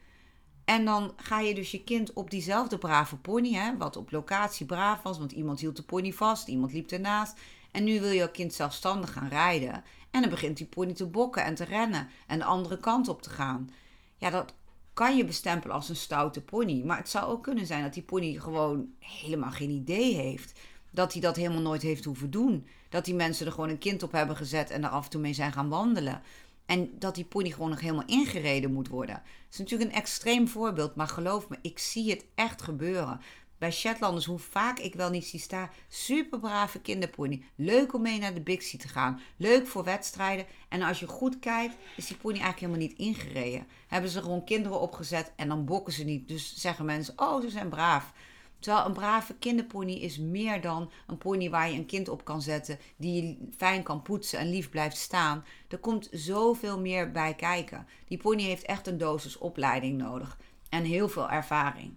En 0.69 0.85
dan 0.85 1.13
ga 1.15 1.39
je 1.39 1.55
dus 1.55 1.71
je 1.71 1.83
kind 1.83 2.13
op 2.13 2.29
diezelfde 2.29 2.77
brave 2.77 3.15
pony, 3.15 3.53
hè, 3.53 3.77
wat 3.77 3.95
op 3.95 4.11
locatie 4.11 4.65
braaf 4.65 5.01
was, 5.01 5.17
want 5.17 5.31
iemand 5.31 5.59
hield 5.59 5.75
de 5.75 5.83
pony 5.83 6.11
vast, 6.11 6.47
iemand 6.47 6.73
liep 6.73 6.91
ernaast. 6.91 7.39
En 7.71 7.83
nu 7.83 7.99
wil 7.99 8.09
je 8.09 8.31
kind 8.31 8.53
zelfstandig 8.53 9.13
gaan 9.13 9.27
rijden. 9.27 9.83
En 10.11 10.21
dan 10.21 10.29
begint 10.29 10.57
die 10.57 10.65
pony 10.65 10.93
te 10.93 11.05
bokken 11.05 11.43
en 11.43 11.55
te 11.55 11.63
rennen 11.63 12.07
en 12.27 12.39
de 12.39 12.45
andere 12.45 12.77
kant 12.77 13.07
op 13.07 13.21
te 13.21 13.29
gaan. 13.29 13.69
Ja, 14.17 14.29
dat 14.29 14.53
kan 14.93 15.17
je 15.17 15.25
bestempelen 15.25 15.75
als 15.75 15.89
een 15.89 15.95
stoute 15.95 16.41
pony. 16.41 16.83
Maar 16.83 16.97
het 16.97 17.09
zou 17.09 17.31
ook 17.31 17.43
kunnen 17.43 17.65
zijn 17.65 17.83
dat 17.83 17.93
die 17.93 18.03
pony 18.03 18.33
gewoon 18.33 18.87
helemaal 18.99 19.51
geen 19.51 19.69
idee 19.69 20.15
heeft. 20.15 20.59
Dat 20.91 21.13
hij 21.13 21.21
dat 21.21 21.35
helemaal 21.35 21.61
nooit 21.61 21.81
heeft 21.81 22.05
hoeven 22.05 22.31
doen. 22.31 22.67
Dat 22.89 23.05
die 23.05 23.15
mensen 23.15 23.45
er 23.45 23.51
gewoon 23.51 23.69
een 23.69 23.77
kind 23.77 24.03
op 24.03 24.11
hebben 24.11 24.35
gezet 24.35 24.69
en 24.69 24.83
er 24.83 24.89
af 24.89 25.03
en 25.03 25.09
toe 25.09 25.21
mee 25.21 25.33
zijn 25.33 25.51
gaan 25.51 25.69
wandelen. 25.69 26.21
En 26.69 26.99
dat 26.99 27.15
die 27.15 27.25
pony 27.25 27.49
gewoon 27.49 27.69
nog 27.69 27.79
helemaal 27.79 28.05
ingereden 28.05 28.73
moet 28.73 28.87
worden. 28.87 29.15
Dat 29.15 29.51
is 29.51 29.57
natuurlijk 29.57 29.91
een 29.91 29.97
extreem 29.97 30.47
voorbeeld, 30.47 30.95
maar 30.95 31.07
geloof 31.07 31.49
me, 31.49 31.57
ik 31.61 31.79
zie 31.79 32.09
het 32.09 32.25
echt 32.35 32.61
gebeuren. 32.61 33.21
Bij 33.57 33.71
Shetlanders, 33.71 34.25
hoe 34.25 34.39
vaak 34.39 34.79
ik 34.79 34.95
wel 34.95 35.09
niet 35.09 35.25
zie 35.25 35.39
staan. 35.39 35.69
Super 35.87 36.39
brave 36.39 36.79
kinderpony. 36.79 37.43
Leuk 37.55 37.93
om 37.93 38.01
mee 38.01 38.19
naar 38.19 38.33
de 38.33 38.41
Bixie 38.41 38.79
te 38.79 38.87
gaan. 38.87 39.21
Leuk 39.37 39.67
voor 39.67 39.83
wedstrijden. 39.83 40.45
En 40.67 40.81
als 40.81 40.99
je 40.99 41.07
goed 41.07 41.39
kijkt, 41.39 41.75
is 41.95 42.07
die 42.07 42.17
pony 42.17 42.39
eigenlijk 42.39 42.59
helemaal 42.59 42.87
niet 42.87 42.97
ingereden. 42.97 43.67
Hebben 43.87 44.09
ze 44.09 44.21
gewoon 44.21 44.43
kinderen 44.43 44.79
opgezet 44.79 45.31
en 45.35 45.47
dan 45.47 45.65
bokken 45.65 45.93
ze 45.93 46.03
niet. 46.03 46.27
Dus 46.27 46.55
zeggen 46.55 46.85
mensen, 46.85 47.13
oh, 47.15 47.41
ze 47.41 47.49
zijn 47.49 47.69
braaf. 47.69 48.13
Terwijl 48.59 48.85
een 48.85 48.93
brave 48.93 49.33
kinderpony 49.33 49.93
is 49.93 50.17
meer 50.17 50.61
dan 50.61 50.91
een 51.07 51.17
pony 51.17 51.49
waar 51.49 51.69
je 51.69 51.77
een 51.77 51.85
kind 51.85 52.09
op 52.09 52.25
kan 52.25 52.41
zetten, 52.41 52.79
die 52.97 53.23
je 53.23 53.37
fijn 53.57 53.83
kan 53.83 54.01
poetsen 54.01 54.39
en 54.39 54.49
lief 54.49 54.69
blijft 54.69 54.97
staan. 54.97 55.45
Er 55.67 55.77
komt 55.77 56.09
zoveel 56.11 56.79
meer 56.79 57.11
bij 57.11 57.33
kijken. 57.33 57.87
Die 58.07 58.17
pony 58.17 58.43
heeft 58.43 58.63
echt 58.65 58.87
een 58.87 58.97
dosis 58.97 59.37
opleiding 59.37 59.97
nodig 59.97 60.37
en 60.69 60.83
heel 60.83 61.09
veel 61.09 61.29
ervaring. 61.29 61.93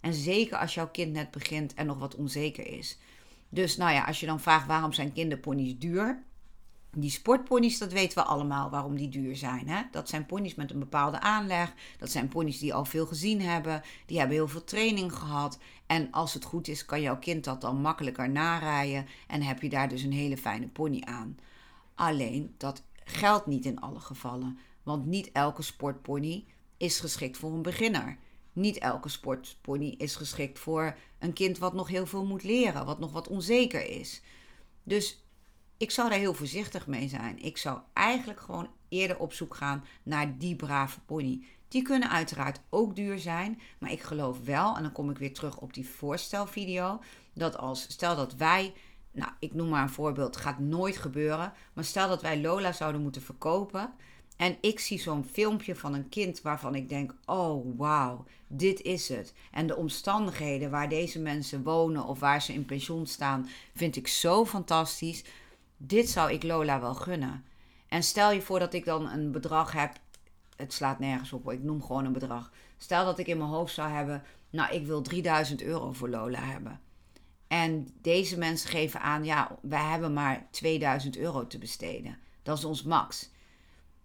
En 0.00 0.14
zeker 0.14 0.58
als 0.58 0.74
jouw 0.74 0.88
kind 0.88 1.12
net 1.12 1.30
begint 1.30 1.74
en 1.74 1.86
nog 1.86 1.98
wat 1.98 2.14
onzeker 2.14 2.66
is. 2.66 2.98
Dus 3.48 3.76
nou 3.76 3.92
ja, 3.92 4.04
als 4.04 4.20
je 4.20 4.26
dan 4.26 4.40
vraagt 4.40 4.66
waarom 4.66 4.92
zijn 4.92 5.12
kinderponies 5.12 5.78
duur, 5.78 6.22
die 7.00 7.10
sportponies, 7.10 7.78
dat 7.78 7.92
weten 7.92 8.18
we 8.18 8.24
allemaal 8.24 8.70
waarom 8.70 8.96
die 8.96 9.08
duur 9.08 9.36
zijn. 9.36 9.68
Hè? 9.68 9.82
Dat 9.90 10.08
zijn 10.08 10.26
ponies 10.26 10.54
met 10.54 10.70
een 10.70 10.78
bepaalde 10.78 11.20
aanleg. 11.20 11.74
Dat 11.98 12.10
zijn 12.10 12.28
ponies 12.28 12.58
die 12.58 12.74
al 12.74 12.84
veel 12.84 13.06
gezien 13.06 13.40
hebben. 13.40 13.82
Die 14.06 14.18
hebben 14.18 14.36
heel 14.36 14.48
veel 14.48 14.64
training 14.64 15.12
gehad. 15.12 15.58
En 15.86 16.10
als 16.10 16.34
het 16.34 16.44
goed 16.44 16.68
is, 16.68 16.84
kan 16.84 17.00
jouw 17.00 17.18
kind 17.18 17.44
dat 17.44 17.60
dan 17.60 17.80
makkelijker 17.80 18.30
narijden. 18.30 19.06
En 19.26 19.42
heb 19.42 19.62
je 19.62 19.68
daar 19.68 19.88
dus 19.88 20.02
een 20.02 20.12
hele 20.12 20.36
fijne 20.36 20.68
pony 20.68 21.00
aan. 21.00 21.38
Alleen, 21.94 22.54
dat 22.56 22.82
geldt 23.04 23.46
niet 23.46 23.64
in 23.64 23.80
alle 23.80 24.00
gevallen. 24.00 24.58
Want 24.82 25.06
niet 25.06 25.32
elke 25.32 25.62
sportpony 25.62 26.44
is 26.76 27.00
geschikt 27.00 27.36
voor 27.36 27.52
een 27.52 27.62
beginner. 27.62 28.18
Niet 28.52 28.78
elke 28.78 29.08
sportpony 29.08 29.94
is 29.98 30.16
geschikt 30.16 30.58
voor 30.58 30.96
een 31.18 31.32
kind 31.32 31.58
wat 31.58 31.74
nog 31.74 31.88
heel 31.88 32.06
veel 32.06 32.26
moet 32.26 32.42
leren. 32.42 32.86
Wat 32.86 32.98
nog 32.98 33.12
wat 33.12 33.28
onzeker 33.28 33.90
is. 33.90 34.22
Dus 34.82 35.25
ik 35.76 35.90
zou 35.90 36.08
daar 36.08 36.18
heel 36.18 36.34
voorzichtig 36.34 36.86
mee 36.86 37.08
zijn. 37.08 37.42
Ik 37.42 37.56
zou 37.56 37.78
eigenlijk 37.92 38.40
gewoon 38.40 38.68
eerder 38.88 39.18
op 39.18 39.32
zoek 39.32 39.54
gaan 39.54 39.84
naar 40.02 40.38
die 40.38 40.56
brave 40.56 41.00
pony. 41.00 41.44
Die 41.68 41.82
kunnen 41.82 42.10
uiteraard 42.10 42.60
ook 42.70 42.96
duur 42.96 43.18
zijn, 43.18 43.60
maar 43.78 43.92
ik 43.92 44.02
geloof 44.02 44.44
wel, 44.44 44.76
en 44.76 44.82
dan 44.82 44.92
kom 44.92 45.10
ik 45.10 45.18
weer 45.18 45.34
terug 45.34 45.58
op 45.58 45.74
die 45.74 45.88
voorstelvideo, 45.88 47.00
dat 47.34 47.56
als 47.56 47.82
stel 47.82 48.16
dat 48.16 48.34
wij, 48.34 48.72
nou 49.10 49.30
ik 49.38 49.54
noem 49.54 49.68
maar 49.68 49.82
een 49.82 49.88
voorbeeld, 49.88 50.36
gaat 50.36 50.58
nooit 50.58 50.96
gebeuren, 50.96 51.52
maar 51.72 51.84
stel 51.84 52.08
dat 52.08 52.22
wij 52.22 52.40
Lola 52.40 52.72
zouden 52.72 53.02
moeten 53.02 53.22
verkopen 53.22 53.92
en 54.36 54.56
ik 54.60 54.80
zie 54.80 54.98
zo'n 54.98 55.24
filmpje 55.24 55.76
van 55.76 55.94
een 55.94 56.08
kind 56.08 56.42
waarvan 56.42 56.74
ik 56.74 56.88
denk: 56.88 57.14
oh 57.26 57.78
wauw, 57.78 58.24
dit 58.46 58.82
is 58.82 59.08
het. 59.08 59.32
En 59.50 59.66
de 59.66 59.76
omstandigheden 59.76 60.70
waar 60.70 60.88
deze 60.88 61.18
mensen 61.18 61.62
wonen 61.62 62.04
of 62.04 62.20
waar 62.20 62.42
ze 62.42 62.52
in 62.52 62.64
pensioen 62.64 63.06
staan, 63.06 63.48
vind 63.74 63.96
ik 63.96 64.08
zo 64.08 64.44
fantastisch 64.44 65.24
dit 65.76 66.08
zou 66.08 66.32
ik 66.32 66.42
Lola 66.42 66.80
wel 66.80 66.94
gunnen. 66.94 67.44
En 67.88 68.02
stel 68.02 68.32
je 68.32 68.42
voor 68.42 68.58
dat 68.58 68.72
ik 68.72 68.84
dan 68.84 69.10
een 69.10 69.32
bedrag 69.32 69.72
heb. 69.72 69.92
Het 70.56 70.72
slaat 70.72 70.98
nergens 70.98 71.32
op, 71.32 71.50
ik 71.50 71.62
noem 71.62 71.82
gewoon 71.82 72.04
een 72.04 72.12
bedrag. 72.12 72.52
Stel 72.78 73.04
dat 73.04 73.18
ik 73.18 73.26
in 73.26 73.38
mijn 73.38 73.50
hoofd 73.50 73.74
zou 73.74 73.90
hebben, 73.90 74.22
nou, 74.50 74.74
ik 74.74 74.86
wil 74.86 75.02
3000 75.02 75.62
euro 75.62 75.92
voor 75.92 76.08
Lola 76.08 76.40
hebben. 76.40 76.80
En 77.48 77.88
deze 78.00 78.38
mensen 78.38 78.68
geven 78.68 79.00
aan, 79.00 79.24
ja, 79.24 79.58
wij 79.62 79.84
hebben 79.84 80.12
maar 80.12 80.46
2000 80.50 81.16
euro 81.16 81.46
te 81.46 81.58
besteden. 81.58 82.18
Dat 82.42 82.58
is 82.58 82.64
ons 82.64 82.82
max. 82.82 83.30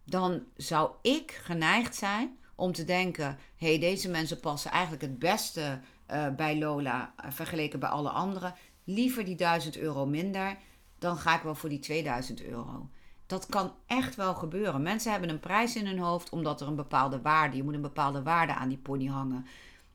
Dan 0.04 0.44
zou 0.56 0.92
ik 1.02 1.32
geneigd 1.32 1.96
zijn 1.96 2.38
om 2.56 2.72
te 2.72 2.86
denken: 2.86 3.38
hé, 3.56 3.68
hey, 3.68 3.80
deze 3.80 4.10
mensen 4.10 4.40
passen 4.40 4.72
eigenlijk 4.72 5.02
het 5.02 5.20
beste 5.20 5.80
uh, 6.12 6.28
bij 6.36 6.58
Lola 6.58 7.14
uh, 7.26 7.32
vergeleken 7.32 7.80
bij 7.80 7.90
alle 7.90 8.10
anderen. 8.10 8.56
Liever 8.84 9.26
die 9.26 9.36
1000 9.36 9.78
euro 9.78 10.06
minder 10.06 10.58
dan 11.02 11.18
ga 11.18 11.36
ik 11.36 11.42
wel 11.42 11.56
voor 11.56 11.70
die 11.70 11.80
2000 11.80 12.44
euro. 12.44 12.90
Dat 13.26 13.46
kan 13.46 13.74
echt 13.86 14.16
wel 14.16 14.34
gebeuren. 14.34 14.82
Mensen 14.82 15.12
hebben 15.12 15.30
een 15.30 15.40
prijs 15.40 15.76
in 15.76 15.86
hun 15.86 16.00
hoofd 16.00 16.30
omdat 16.30 16.62
er 16.62 16.68
een 16.68 16.76
bepaalde 16.76 17.22
waarde, 17.22 17.58
je 17.58 17.64
moet 17.64 17.74
een 17.74 17.82
bepaalde 17.82 18.24
waarde 18.24 18.54
aan 18.54 18.70
die 18.70 18.78
pony 18.78 19.06
hangen. 19.06 19.46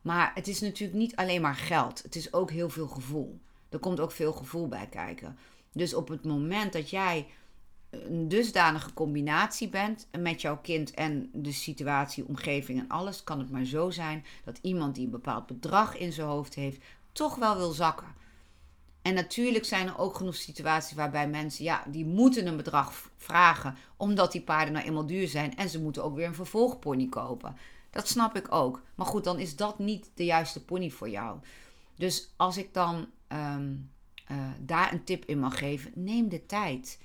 Maar 0.02 0.32
het 0.34 0.48
is 0.48 0.60
natuurlijk 0.60 0.98
niet 0.98 1.16
alleen 1.16 1.40
maar 1.40 1.54
geld. 1.54 2.02
Het 2.02 2.16
is 2.16 2.32
ook 2.32 2.50
heel 2.50 2.70
veel 2.70 2.86
gevoel. 2.86 3.40
Er 3.68 3.78
komt 3.78 4.00
ook 4.00 4.10
veel 4.10 4.32
gevoel 4.32 4.68
bij 4.68 4.86
kijken. 4.86 5.38
Dus 5.72 5.94
op 5.94 6.08
het 6.08 6.24
moment 6.24 6.72
dat 6.72 6.90
jij 6.90 7.26
een 7.90 8.28
dusdanige 8.28 8.94
combinatie 8.94 9.68
bent 9.68 10.08
met 10.18 10.40
jouw 10.40 10.58
kind 10.58 10.90
en 10.94 11.30
de 11.32 11.52
situatie, 11.52 12.26
omgeving 12.26 12.78
en 12.78 12.88
alles, 12.88 13.24
kan 13.24 13.38
het 13.38 13.50
maar 13.50 13.64
zo 13.64 13.90
zijn 13.90 14.24
dat 14.44 14.58
iemand 14.62 14.94
die 14.94 15.04
een 15.04 15.10
bepaald 15.10 15.46
bedrag 15.46 15.96
in 15.96 16.12
zijn 16.12 16.28
hoofd 16.28 16.54
heeft, 16.54 16.82
toch 17.12 17.34
wel 17.36 17.56
wil 17.56 17.70
zakken. 17.70 18.14
En 19.06 19.14
natuurlijk 19.14 19.64
zijn 19.64 19.86
er 19.86 19.98
ook 19.98 20.16
genoeg 20.16 20.34
situaties 20.34 20.96
waarbij 20.96 21.28
mensen, 21.28 21.64
ja, 21.64 21.82
die 21.86 22.04
moeten 22.04 22.46
een 22.46 22.56
bedrag 22.56 23.10
vragen, 23.16 23.76
omdat 23.96 24.32
die 24.32 24.40
paarden 24.40 24.72
nou 24.72 24.86
eenmaal 24.86 25.06
duur 25.06 25.28
zijn. 25.28 25.56
En 25.56 25.68
ze 25.68 25.80
moeten 25.80 26.04
ook 26.04 26.14
weer 26.14 26.26
een 26.26 26.34
vervolgpony 26.34 27.08
kopen. 27.08 27.56
Dat 27.90 28.08
snap 28.08 28.36
ik 28.36 28.52
ook. 28.52 28.82
Maar 28.94 29.06
goed, 29.06 29.24
dan 29.24 29.38
is 29.38 29.56
dat 29.56 29.78
niet 29.78 30.10
de 30.14 30.24
juiste 30.24 30.64
pony 30.64 30.90
voor 30.90 31.08
jou. 31.08 31.38
Dus 31.96 32.32
als 32.36 32.56
ik 32.56 32.74
dan 32.74 33.06
ehm, 33.28 33.74
eh, 34.26 34.36
daar 34.60 34.92
een 34.92 35.04
tip 35.04 35.24
in 35.24 35.38
mag 35.38 35.58
geven, 35.58 35.92
neem 35.94 36.28
de 36.28 36.46
tijd. 36.46 36.98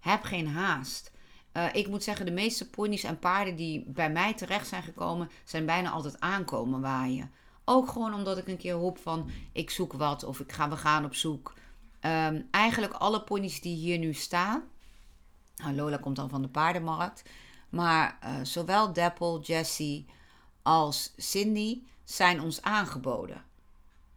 Heb 0.00 0.22
geen 0.22 0.48
haast. 0.48 1.12
Uh, 1.52 1.66
ik 1.72 1.88
moet 1.88 2.02
zeggen, 2.02 2.26
de 2.26 2.32
meeste 2.32 2.70
ponies 2.70 3.04
en 3.04 3.18
paarden 3.18 3.56
die 3.56 3.84
bij 3.86 4.10
mij 4.10 4.34
terecht 4.34 4.66
zijn 4.66 4.82
gekomen, 4.82 5.30
zijn 5.44 5.66
bijna 5.66 5.90
altijd 5.90 6.20
aankomen 6.20 6.80
waaien. 6.80 7.30
Ook 7.64 7.88
gewoon 7.88 8.14
omdat 8.14 8.38
ik 8.38 8.48
een 8.48 8.56
keer 8.56 8.72
roep 8.72 8.98
van 8.98 9.30
ik 9.52 9.70
zoek 9.70 9.92
wat 9.92 10.24
of 10.24 10.40
ik 10.40 10.52
ga, 10.52 10.68
we 10.68 10.76
gaan 10.76 11.04
op 11.04 11.14
zoek. 11.14 11.54
Um, 12.00 12.48
eigenlijk 12.50 12.92
alle 12.92 13.22
ponies 13.22 13.60
die 13.60 13.76
hier 13.76 13.98
nu 13.98 14.12
staan. 14.12 14.62
Nou, 15.56 15.74
Lola 15.74 15.96
komt 15.96 16.16
dan 16.16 16.28
van 16.28 16.42
de 16.42 16.48
paardenmarkt. 16.48 17.22
Maar 17.68 18.18
uh, 18.24 18.34
zowel 18.42 18.92
Dapple, 18.92 19.40
Jessie 19.40 20.06
als 20.62 21.12
Cindy 21.16 21.82
zijn 22.04 22.40
ons 22.40 22.62
aangeboden. 22.62 23.44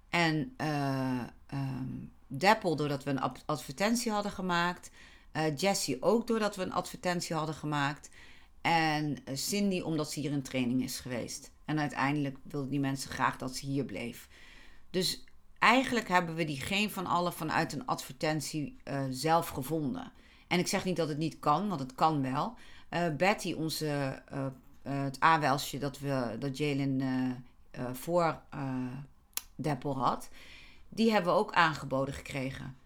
En 0.09 0.55
uh, 0.61 1.23
um, 1.53 2.11
Dapple 2.27 2.75
doordat 2.75 3.03
we 3.03 3.09
een 3.09 3.31
advertentie 3.45 4.11
hadden 4.11 4.31
gemaakt. 4.31 4.91
Uh, 5.33 5.57
Jessie 5.57 6.01
ook 6.01 6.27
doordat 6.27 6.55
we 6.55 6.63
een 6.63 6.73
advertentie 6.73 7.35
hadden 7.35 7.55
gemaakt. 7.55 8.09
En 8.61 9.17
Cindy 9.33 9.81
omdat 9.81 10.11
ze 10.11 10.19
hier 10.19 10.31
in 10.31 10.41
training 10.41 10.83
is 10.83 10.99
geweest. 10.99 11.51
En 11.65 11.79
uiteindelijk 11.79 12.37
wilden 12.43 12.69
die 12.69 12.79
mensen 12.79 13.11
graag 13.11 13.37
dat 13.37 13.55
ze 13.55 13.65
hier 13.65 13.85
bleef. 13.85 14.29
Dus 14.89 15.23
eigenlijk 15.59 16.07
hebben 16.07 16.35
we 16.35 16.43
die 16.43 16.61
geen 16.61 16.89
van 16.89 17.05
allen 17.05 17.33
vanuit 17.33 17.73
een 17.73 17.85
advertentie 17.85 18.77
uh, 18.85 19.03
zelf 19.09 19.47
gevonden. 19.47 20.11
En 20.47 20.59
ik 20.59 20.67
zeg 20.67 20.85
niet 20.85 20.95
dat 20.95 21.09
het 21.09 21.17
niet 21.17 21.39
kan, 21.39 21.67
want 21.67 21.79
het 21.79 21.95
kan 21.95 22.21
wel. 22.21 22.55
Uh, 22.89 23.15
Betty, 23.15 23.53
onze, 23.53 24.21
het 24.81 25.19
aanwelsje 25.19 25.77
dat, 25.77 25.99
we, 25.99 26.35
dat 26.39 26.57
Jalen 26.57 27.45
voor 27.93 28.41
Deppel 29.55 29.97
had, 29.97 30.29
die 30.89 31.11
hebben 31.11 31.33
we 31.33 31.39
ook 31.39 31.51
aangeboden 31.53 32.13
gekregen. 32.13 32.77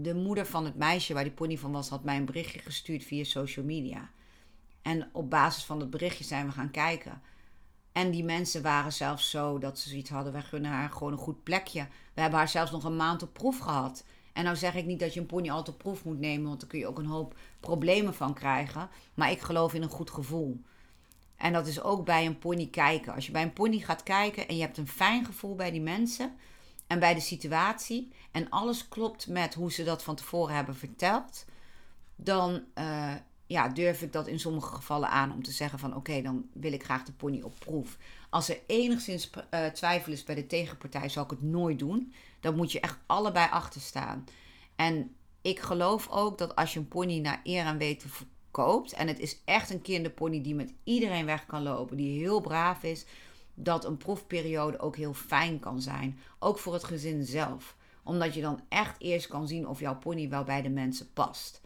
de 0.00 0.14
moeder 0.14 0.46
van 0.46 0.64
het 0.64 0.76
meisje 0.76 1.14
waar 1.14 1.24
die 1.24 1.32
pony 1.32 1.58
van 1.58 1.72
was, 1.72 1.88
had 1.88 2.04
mij 2.04 2.16
een 2.16 2.24
berichtje 2.24 2.58
gestuurd 2.58 3.04
via 3.04 3.24
social 3.24 3.64
media. 3.64 4.10
En 4.86 5.08
op 5.12 5.30
basis 5.30 5.64
van 5.64 5.78
dat 5.78 5.90
berichtje 5.90 6.24
zijn 6.24 6.46
we 6.46 6.52
gaan 6.52 6.70
kijken. 6.70 7.22
En 7.92 8.10
die 8.10 8.24
mensen 8.24 8.62
waren 8.62 8.92
zelfs 8.92 9.30
zo 9.30 9.58
dat 9.58 9.78
ze 9.78 9.88
zoiets 9.88 10.10
hadden: 10.10 10.32
wij 10.32 10.42
gunnen 10.42 10.70
haar 10.70 10.90
gewoon 10.90 11.12
een 11.12 11.18
goed 11.18 11.42
plekje. 11.42 11.86
We 12.14 12.20
hebben 12.20 12.38
haar 12.38 12.48
zelfs 12.48 12.70
nog 12.70 12.84
een 12.84 12.96
maand 12.96 13.22
op 13.22 13.32
proef 13.32 13.58
gehad. 13.58 14.04
En 14.32 14.44
nou 14.44 14.56
zeg 14.56 14.74
ik 14.74 14.84
niet 14.84 15.00
dat 15.00 15.14
je 15.14 15.20
een 15.20 15.26
pony 15.26 15.50
altijd 15.50 15.76
op 15.76 15.82
proef 15.82 16.04
moet 16.04 16.18
nemen, 16.18 16.46
want 16.46 16.60
dan 16.60 16.68
kun 16.68 16.78
je 16.78 16.86
ook 16.86 16.98
een 16.98 17.06
hoop 17.06 17.36
problemen 17.60 18.14
van 18.14 18.34
krijgen. 18.34 18.88
Maar 19.14 19.30
ik 19.30 19.40
geloof 19.40 19.74
in 19.74 19.82
een 19.82 19.88
goed 19.88 20.10
gevoel. 20.10 20.60
En 21.36 21.52
dat 21.52 21.66
is 21.66 21.82
ook 21.82 22.04
bij 22.04 22.26
een 22.26 22.38
pony 22.38 22.66
kijken. 22.66 23.14
Als 23.14 23.26
je 23.26 23.32
bij 23.32 23.42
een 23.42 23.52
pony 23.52 23.78
gaat 23.78 24.02
kijken 24.02 24.48
en 24.48 24.56
je 24.56 24.62
hebt 24.62 24.78
een 24.78 24.88
fijn 24.88 25.24
gevoel 25.24 25.54
bij 25.54 25.70
die 25.70 25.80
mensen 25.80 26.36
en 26.86 26.98
bij 26.98 27.14
de 27.14 27.20
situatie 27.20 28.12
en 28.32 28.50
alles 28.50 28.88
klopt 28.88 29.26
met 29.26 29.54
hoe 29.54 29.72
ze 29.72 29.84
dat 29.84 30.02
van 30.02 30.14
tevoren 30.14 30.54
hebben 30.54 30.76
verteld, 30.76 31.44
dan 32.16 32.62
uh, 32.74 33.14
ja, 33.46 33.68
durf 33.68 34.02
ik 34.02 34.12
dat 34.12 34.26
in 34.26 34.38
sommige 34.38 34.74
gevallen 34.74 35.08
aan 35.08 35.32
om 35.32 35.42
te 35.42 35.50
zeggen 35.50 35.78
van 35.78 35.96
oké, 35.96 36.22
dan 36.22 36.48
wil 36.52 36.72
ik 36.72 36.84
graag 36.84 37.02
de 37.02 37.12
pony 37.12 37.40
op 37.42 37.54
proef. 37.58 37.96
Als 38.30 38.48
er 38.48 38.58
enigszins 38.66 39.30
uh, 39.50 39.66
twijfel 39.66 40.12
is 40.12 40.24
bij 40.24 40.34
de 40.34 40.46
tegenpartij, 40.46 41.08
zal 41.08 41.24
ik 41.24 41.30
het 41.30 41.42
nooit 41.42 41.78
doen. 41.78 42.12
Dan 42.40 42.56
moet 42.56 42.72
je 42.72 42.80
echt 42.80 42.98
allebei 43.06 43.48
achter 43.50 43.80
staan. 43.80 44.24
En 44.76 45.14
ik 45.42 45.60
geloof 45.60 46.08
ook 46.08 46.38
dat 46.38 46.56
als 46.56 46.72
je 46.72 46.78
een 46.78 46.88
pony 46.88 47.18
naar 47.18 47.40
eer 47.44 47.64
en 47.64 47.78
weten 47.78 48.10
verkoopt, 48.10 48.92
en 48.92 49.08
het 49.08 49.18
is 49.18 49.38
echt 49.44 49.70
een 49.70 49.82
kinderpony 49.82 50.42
die 50.42 50.54
met 50.54 50.72
iedereen 50.84 51.26
weg 51.26 51.46
kan 51.46 51.62
lopen, 51.62 51.96
die 51.96 52.20
heel 52.20 52.40
braaf 52.40 52.82
is, 52.82 53.06
dat 53.54 53.84
een 53.84 53.96
proefperiode 53.96 54.78
ook 54.78 54.96
heel 54.96 55.14
fijn 55.14 55.58
kan 55.58 55.82
zijn. 55.82 56.18
Ook 56.38 56.58
voor 56.58 56.72
het 56.72 56.84
gezin 56.84 57.24
zelf. 57.24 57.76
Omdat 58.02 58.34
je 58.34 58.40
dan 58.40 58.60
echt 58.68 59.00
eerst 59.00 59.26
kan 59.26 59.48
zien 59.48 59.68
of 59.68 59.80
jouw 59.80 59.98
pony 59.98 60.28
wel 60.28 60.44
bij 60.44 60.62
de 60.62 60.68
mensen 60.68 61.12
past. 61.12 61.60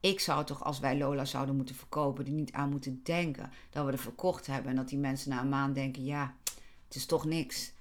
Ik 0.00 0.20
zou 0.20 0.44
toch, 0.44 0.64
als 0.64 0.78
wij 0.78 0.98
Lola 0.98 1.24
zouden 1.24 1.56
moeten 1.56 1.74
verkopen, 1.74 2.26
er 2.26 2.32
niet 2.32 2.52
aan 2.52 2.70
moeten 2.70 3.00
denken 3.02 3.50
dat 3.70 3.84
we 3.84 3.92
er 3.92 3.98
verkocht 3.98 4.46
hebben. 4.46 4.70
En 4.70 4.76
dat 4.76 4.88
die 4.88 4.98
mensen 4.98 5.30
na 5.30 5.40
een 5.40 5.48
maand 5.48 5.74
denken: 5.74 6.04
ja, 6.04 6.34
het 6.86 6.94
is 6.96 7.06
toch 7.06 7.24
niks. 7.24 7.72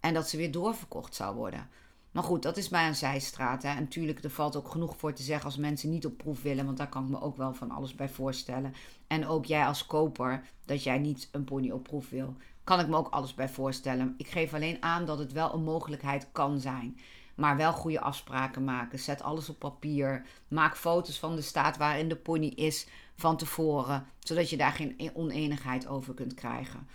En 0.00 0.14
dat 0.14 0.28
ze 0.28 0.36
weer 0.36 0.52
doorverkocht 0.52 1.14
zou 1.14 1.36
worden. 1.36 1.68
Maar 2.10 2.22
goed, 2.22 2.42
dat 2.42 2.56
is 2.56 2.68
bij 2.68 2.86
een 2.86 2.94
zijstraat. 2.94 3.62
Hè. 3.62 3.68
En 3.68 3.80
natuurlijk, 3.80 4.24
er 4.24 4.30
valt 4.30 4.56
ook 4.56 4.68
genoeg 4.68 4.96
voor 4.96 5.12
te 5.12 5.22
zeggen 5.22 5.44
als 5.44 5.56
mensen 5.56 5.90
niet 5.90 6.06
op 6.06 6.16
proef 6.16 6.42
willen. 6.42 6.64
Want 6.64 6.76
daar 6.76 6.88
kan 6.88 7.04
ik 7.04 7.10
me 7.10 7.20
ook 7.20 7.36
wel 7.36 7.54
van 7.54 7.70
alles 7.70 7.94
bij 7.94 8.08
voorstellen. 8.08 8.74
En 9.06 9.26
ook 9.26 9.44
jij 9.44 9.66
als 9.66 9.86
koper, 9.86 10.42
dat 10.64 10.82
jij 10.82 10.98
niet 10.98 11.28
een 11.32 11.44
pony 11.44 11.70
op 11.70 11.82
proef 11.82 12.10
wil. 12.10 12.36
Kan 12.64 12.80
ik 12.80 12.88
me 12.88 12.96
ook 12.96 13.08
alles 13.08 13.34
bij 13.34 13.48
voorstellen. 13.48 14.14
Ik 14.16 14.26
geef 14.26 14.54
alleen 14.54 14.82
aan 14.82 15.06
dat 15.06 15.18
het 15.18 15.32
wel 15.32 15.54
een 15.54 15.64
mogelijkheid 15.64 16.28
kan 16.32 16.60
zijn. 16.60 16.98
Maar 17.34 17.56
wel 17.56 17.72
goede 17.72 18.00
afspraken 18.00 18.64
maken. 18.64 18.98
Zet 18.98 19.22
alles 19.22 19.48
op 19.48 19.58
papier. 19.58 20.26
Maak 20.48 20.76
foto's 20.76 21.18
van 21.18 21.36
de 21.36 21.42
staat 21.42 21.76
waarin 21.76 22.08
de 22.08 22.16
pony 22.16 22.46
is 22.46 22.86
van 23.16 23.36
tevoren. 23.36 24.06
Zodat 24.18 24.50
je 24.50 24.56
daar 24.56 24.72
geen 24.72 24.94
e- 24.96 25.10
oneenigheid 25.14 25.86
over 25.86 26.14
kunt 26.14 26.34
krijgen. 26.34 26.88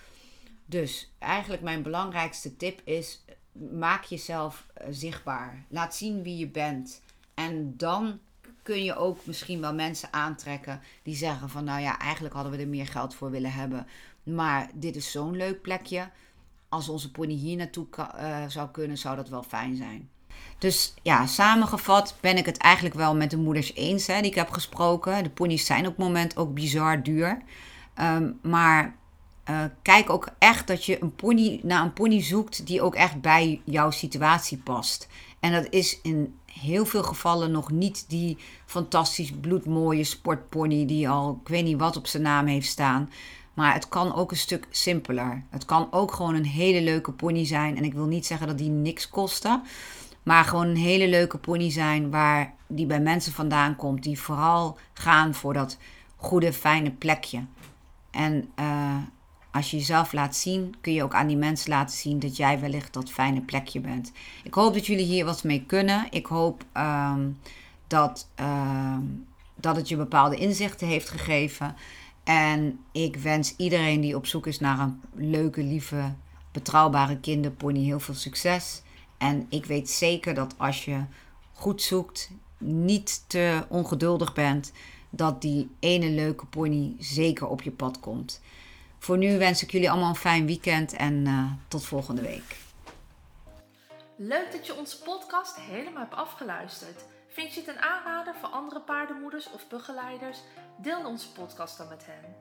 Dus 0.65 1.11
eigenlijk 1.19 1.61
mijn 1.61 1.81
belangrijkste 1.81 2.55
tip 2.55 2.81
is: 2.83 3.25
maak 3.71 4.03
jezelf 4.03 4.67
eh, 4.73 4.87
zichtbaar. 4.89 5.65
Laat 5.69 5.95
zien 5.95 6.23
wie 6.23 6.37
je 6.37 6.47
bent. 6.47 7.01
En 7.33 7.77
dan 7.77 8.19
kun 8.63 8.83
je 8.83 8.95
ook 8.95 9.25
misschien 9.25 9.61
wel 9.61 9.73
mensen 9.73 10.13
aantrekken 10.13 10.81
die 11.03 11.15
zeggen 11.15 11.49
van 11.49 11.63
nou 11.63 11.81
ja, 11.81 11.99
eigenlijk 11.99 12.33
hadden 12.33 12.51
we 12.51 12.57
er 12.57 12.67
meer 12.67 12.87
geld 12.87 13.15
voor 13.15 13.31
willen 13.31 13.53
hebben. 13.53 13.87
Maar 14.23 14.69
dit 14.73 14.95
is 14.95 15.11
zo'n 15.11 15.35
leuk 15.35 15.61
plekje. 15.61 16.09
Als 16.69 16.89
onze 16.89 17.11
pony 17.11 17.33
hier 17.33 17.57
naartoe 17.57 17.87
uh, 17.97 18.45
zou 18.47 18.69
kunnen, 18.69 18.97
zou 18.97 19.15
dat 19.15 19.29
wel 19.29 19.43
fijn 19.43 19.75
zijn. 19.75 20.09
Dus 20.59 20.93
ja, 21.01 21.25
samengevat 21.25 22.15
ben 22.19 22.37
ik 22.37 22.45
het 22.45 22.57
eigenlijk 22.57 22.95
wel 22.95 23.15
met 23.15 23.29
de 23.29 23.37
moeders 23.37 23.73
eens 23.75 24.07
hè, 24.07 24.21
die 24.21 24.29
ik 24.29 24.35
heb 24.35 24.49
gesproken. 24.49 25.23
De 25.23 25.29
ponies 25.29 25.65
zijn 25.65 25.87
op 25.87 25.97
het 25.97 26.05
moment 26.05 26.37
ook 26.37 26.53
bizar 26.53 27.03
duur. 27.03 27.41
Um, 28.01 28.39
maar 28.41 28.95
uh, 29.49 29.63
kijk 29.81 30.09
ook 30.09 30.29
echt 30.39 30.67
dat 30.67 30.85
je 30.85 31.01
een 31.01 31.15
pony, 31.15 31.59
naar 31.63 31.83
een 31.83 31.93
pony 31.93 32.23
zoekt 32.23 32.65
die 32.65 32.81
ook 32.81 32.95
echt 32.95 33.21
bij 33.21 33.61
jouw 33.65 33.91
situatie 33.91 34.57
past. 34.57 35.07
En 35.39 35.51
dat 35.51 35.67
is 35.69 35.99
in 36.01 36.37
heel 36.45 36.85
veel 36.85 37.03
gevallen 37.03 37.51
nog 37.51 37.71
niet 37.71 38.05
die 38.07 38.37
fantastisch 38.65 39.31
bloedmooie 39.41 40.03
sportpony 40.03 40.85
die 40.85 41.09
al 41.09 41.39
ik 41.41 41.47
weet 41.47 41.63
niet 41.63 41.79
wat 41.79 41.97
op 41.97 42.07
zijn 42.07 42.23
naam 42.23 42.45
heeft 42.45 42.67
staan. 42.67 43.09
Maar 43.53 43.73
het 43.73 43.89
kan 43.89 44.15
ook 44.15 44.31
een 44.31 44.37
stuk 44.37 44.67
simpeler. 44.69 45.43
Het 45.49 45.65
kan 45.65 45.87
ook 45.91 46.13
gewoon 46.13 46.35
een 46.35 46.45
hele 46.45 46.81
leuke 46.81 47.11
pony 47.11 47.45
zijn. 47.45 47.77
En 47.77 47.83
ik 47.83 47.93
wil 47.93 48.05
niet 48.05 48.25
zeggen 48.25 48.47
dat 48.47 48.57
die 48.57 48.69
niks 48.69 49.09
kosten. 49.09 49.61
Maar 50.23 50.43
gewoon 50.43 50.67
een 50.67 50.75
hele 50.75 51.07
leuke 51.07 51.37
pony 51.37 51.71
zijn 51.71 52.09
waar 52.09 52.53
die 52.67 52.85
bij 52.85 52.99
mensen 52.99 53.33
vandaan 53.33 53.75
komt. 53.75 54.03
Die 54.03 54.19
vooral 54.19 54.77
gaan 54.93 55.33
voor 55.33 55.53
dat 55.53 55.77
goede, 56.15 56.53
fijne 56.53 56.91
plekje. 56.91 57.45
En 58.11 58.49
uh, 58.59 58.95
als 59.51 59.71
je 59.71 59.77
jezelf 59.77 60.13
laat 60.13 60.35
zien, 60.35 60.75
kun 60.81 60.93
je 60.93 61.03
ook 61.03 61.13
aan 61.13 61.27
die 61.27 61.37
mensen 61.37 61.69
laten 61.69 61.97
zien 61.97 62.19
dat 62.19 62.37
jij 62.37 62.59
wellicht 62.59 62.93
dat 62.93 63.11
fijne 63.11 63.41
plekje 63.41 63.79
bent. 63.79 64.11
Ik 64.43 64.53
hoop 64.53 64.73
dat 64.73 64.85
jullie 64.85 65.05
hier 65.05 65.25
wat 65.25 65.43
mee 65.43 65.63
kunnen. 65.65 66.07
Ik 66.09 66.25
hoop 66.25 66.65
um, 66.77 67.37
dat, 67.87 68.29
uh, 68.39 68.97
dat 69.55 69.75
het 69.75 69.89
je 69.89 69.95
bepaalde 69.95 70.35
inzichten 70.35 70.87
heeft 70.87 71.09
gegeven. 71.09 71.75
En 72.23 72.79
ik 72.91 73.15
wens 73.15 73.53
iedereen 73.57 74.01
die 74.01 74.15
op 74.15 74.25
zoek 74.25 74.47
is 74.47 74.59
naar 74.59 74.79
een 74.79 75.01
leuke, 75.13 75.63
lieve, 75.63 76.13
betrouwbare 76.51 77.19
kinderpony 77.19 77.83
heel 77.83 77.99
veel 77.99 78.13
succes. 78.13 78.81
En 79.19 79.45
ik 79.49 79.65
weet 79.65 79.89
zeker 79.89 80.33
dat 80.33 80.53
als 80.57 80.85
je 80.85 81.03
goed 81.53 81.81
zoekt, 81.81 82.31
niet 82.57 83.23
te 83.27 83.65
ongeduldig 83.67 84.33
bent, 84.33 84.71
dat 85.09 85.41
die 85.41 85.69
ene 85.79 86.09
leuke 86.09 86.45
pony 86.45 86.95
zeker 86.99 87.47
op 87.47 87.61
je 87.61 87.71
pad 87.71 87.99
komt. 87.99 88.41
Voor 88.99 89.17
nu 89.17 89.37
wens 89.37 89.63
ik 89.63 89.71
jullie 89.71 89.91
allemaal 89.91 90.09
een 90.09 90.15
fijn 90.15 90.45
weekend 90.45 90.93
en 90.93 91.13
uh, 91.13 91.51
tot 91.67 91.85
volgende 91.85 92.21
week. 92.21 92.57
Leuk 94.15 94.51
dat 94.51 94.65
je 94.65 94.75
onze 94.75 95.01
podcast 95.01 95.55
helemaal 95.59 96.01
hebt 96.01 96.13
afgeluisterd. 96.13 97.05
Vind 97.27 97.53
je 97.53 97.59
het 97.59 97.69
een 97.69 97.81
aanrader 97.81 98.35
voor 98.35 98.49
andere 98.49 98.81
paardenmoeders 98.81 99.51
of 99.51 99.67
begeleiders? 99.67 100.37
Deel 100.77 101.05
onze 101.05 101.31
podcast 101.31 101.77
dan 101.77 101.87
met 101.87 102.05
hen. 102.05 102.35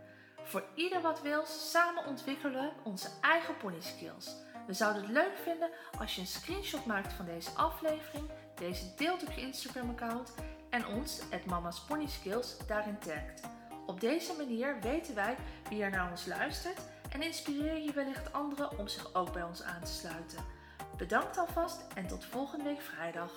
Voor 0.45 0.65
ieder 0.75 1.01
wat 1.01 1.23
wil, 1.23 1.43
samen 1.47 2.07
ontwikkelen 2.07 2.73
onze 2.85 3.09
eigen 3.21 3.57
pony 3.57 3.81
skills. 3.81 4.35
We 4.69 4.75
zouden 4.75 5.03
het 5.03 5.11
leuk 5.11 5.37
vinden 5.43 5.71
als 5.99 6.15
je 6.15 6.21
een 6.21 6.27
screenshot 6.27 6.87
maakt 6.87 7.13
van 7.13 7.25
deze 7.25 7.51
aflevering, 7.51 8.31
deze 8.55 8.95
deelt 8.97 9.23
op 9.23 9.33
je 9.33 9.41
Instagram 9.41 9.91
account 9.91 10.35
en 10.71 10.87
ons, 10.87 11.23
het 11.31 11.47
Mama's 11.47 11.81
Pony 11.81 12.07
Skills, 12.07 12.57
daarin 12.67 12.99
tagt. 12.99 13.41
Op 13.87 14.01
deze 14.01 14.33
manier 14.37 14.81
weten 14.81 15.15
wij 15.15 15.37
wie 15.69 15.83
er 15.83 15.91
naar 15.91 16.11
ons 16.11 16.27
luistert 16.27 16.81
en 17.11 17.23
inspireer 17.23 17.79
je 17.79 17.93
wellicht 17.93 18.33
anderen 18.33 18.79
om 18.79 18.89
zich 18.89 19.15
ook 19.15 19.33
bij 19.33 19.43
ons 19.43 19.63
aan 19.63 19.83
te 19.83 19.93
sluiten. 19.93 20.45
Bedankt 20.97 21.39
alvast 21.39 21.87
en 21.95 22.07
tot 22.07 22.25
volgende 22.25 22.65
week 22.65 22.81
vrijdag. 22.81 23.33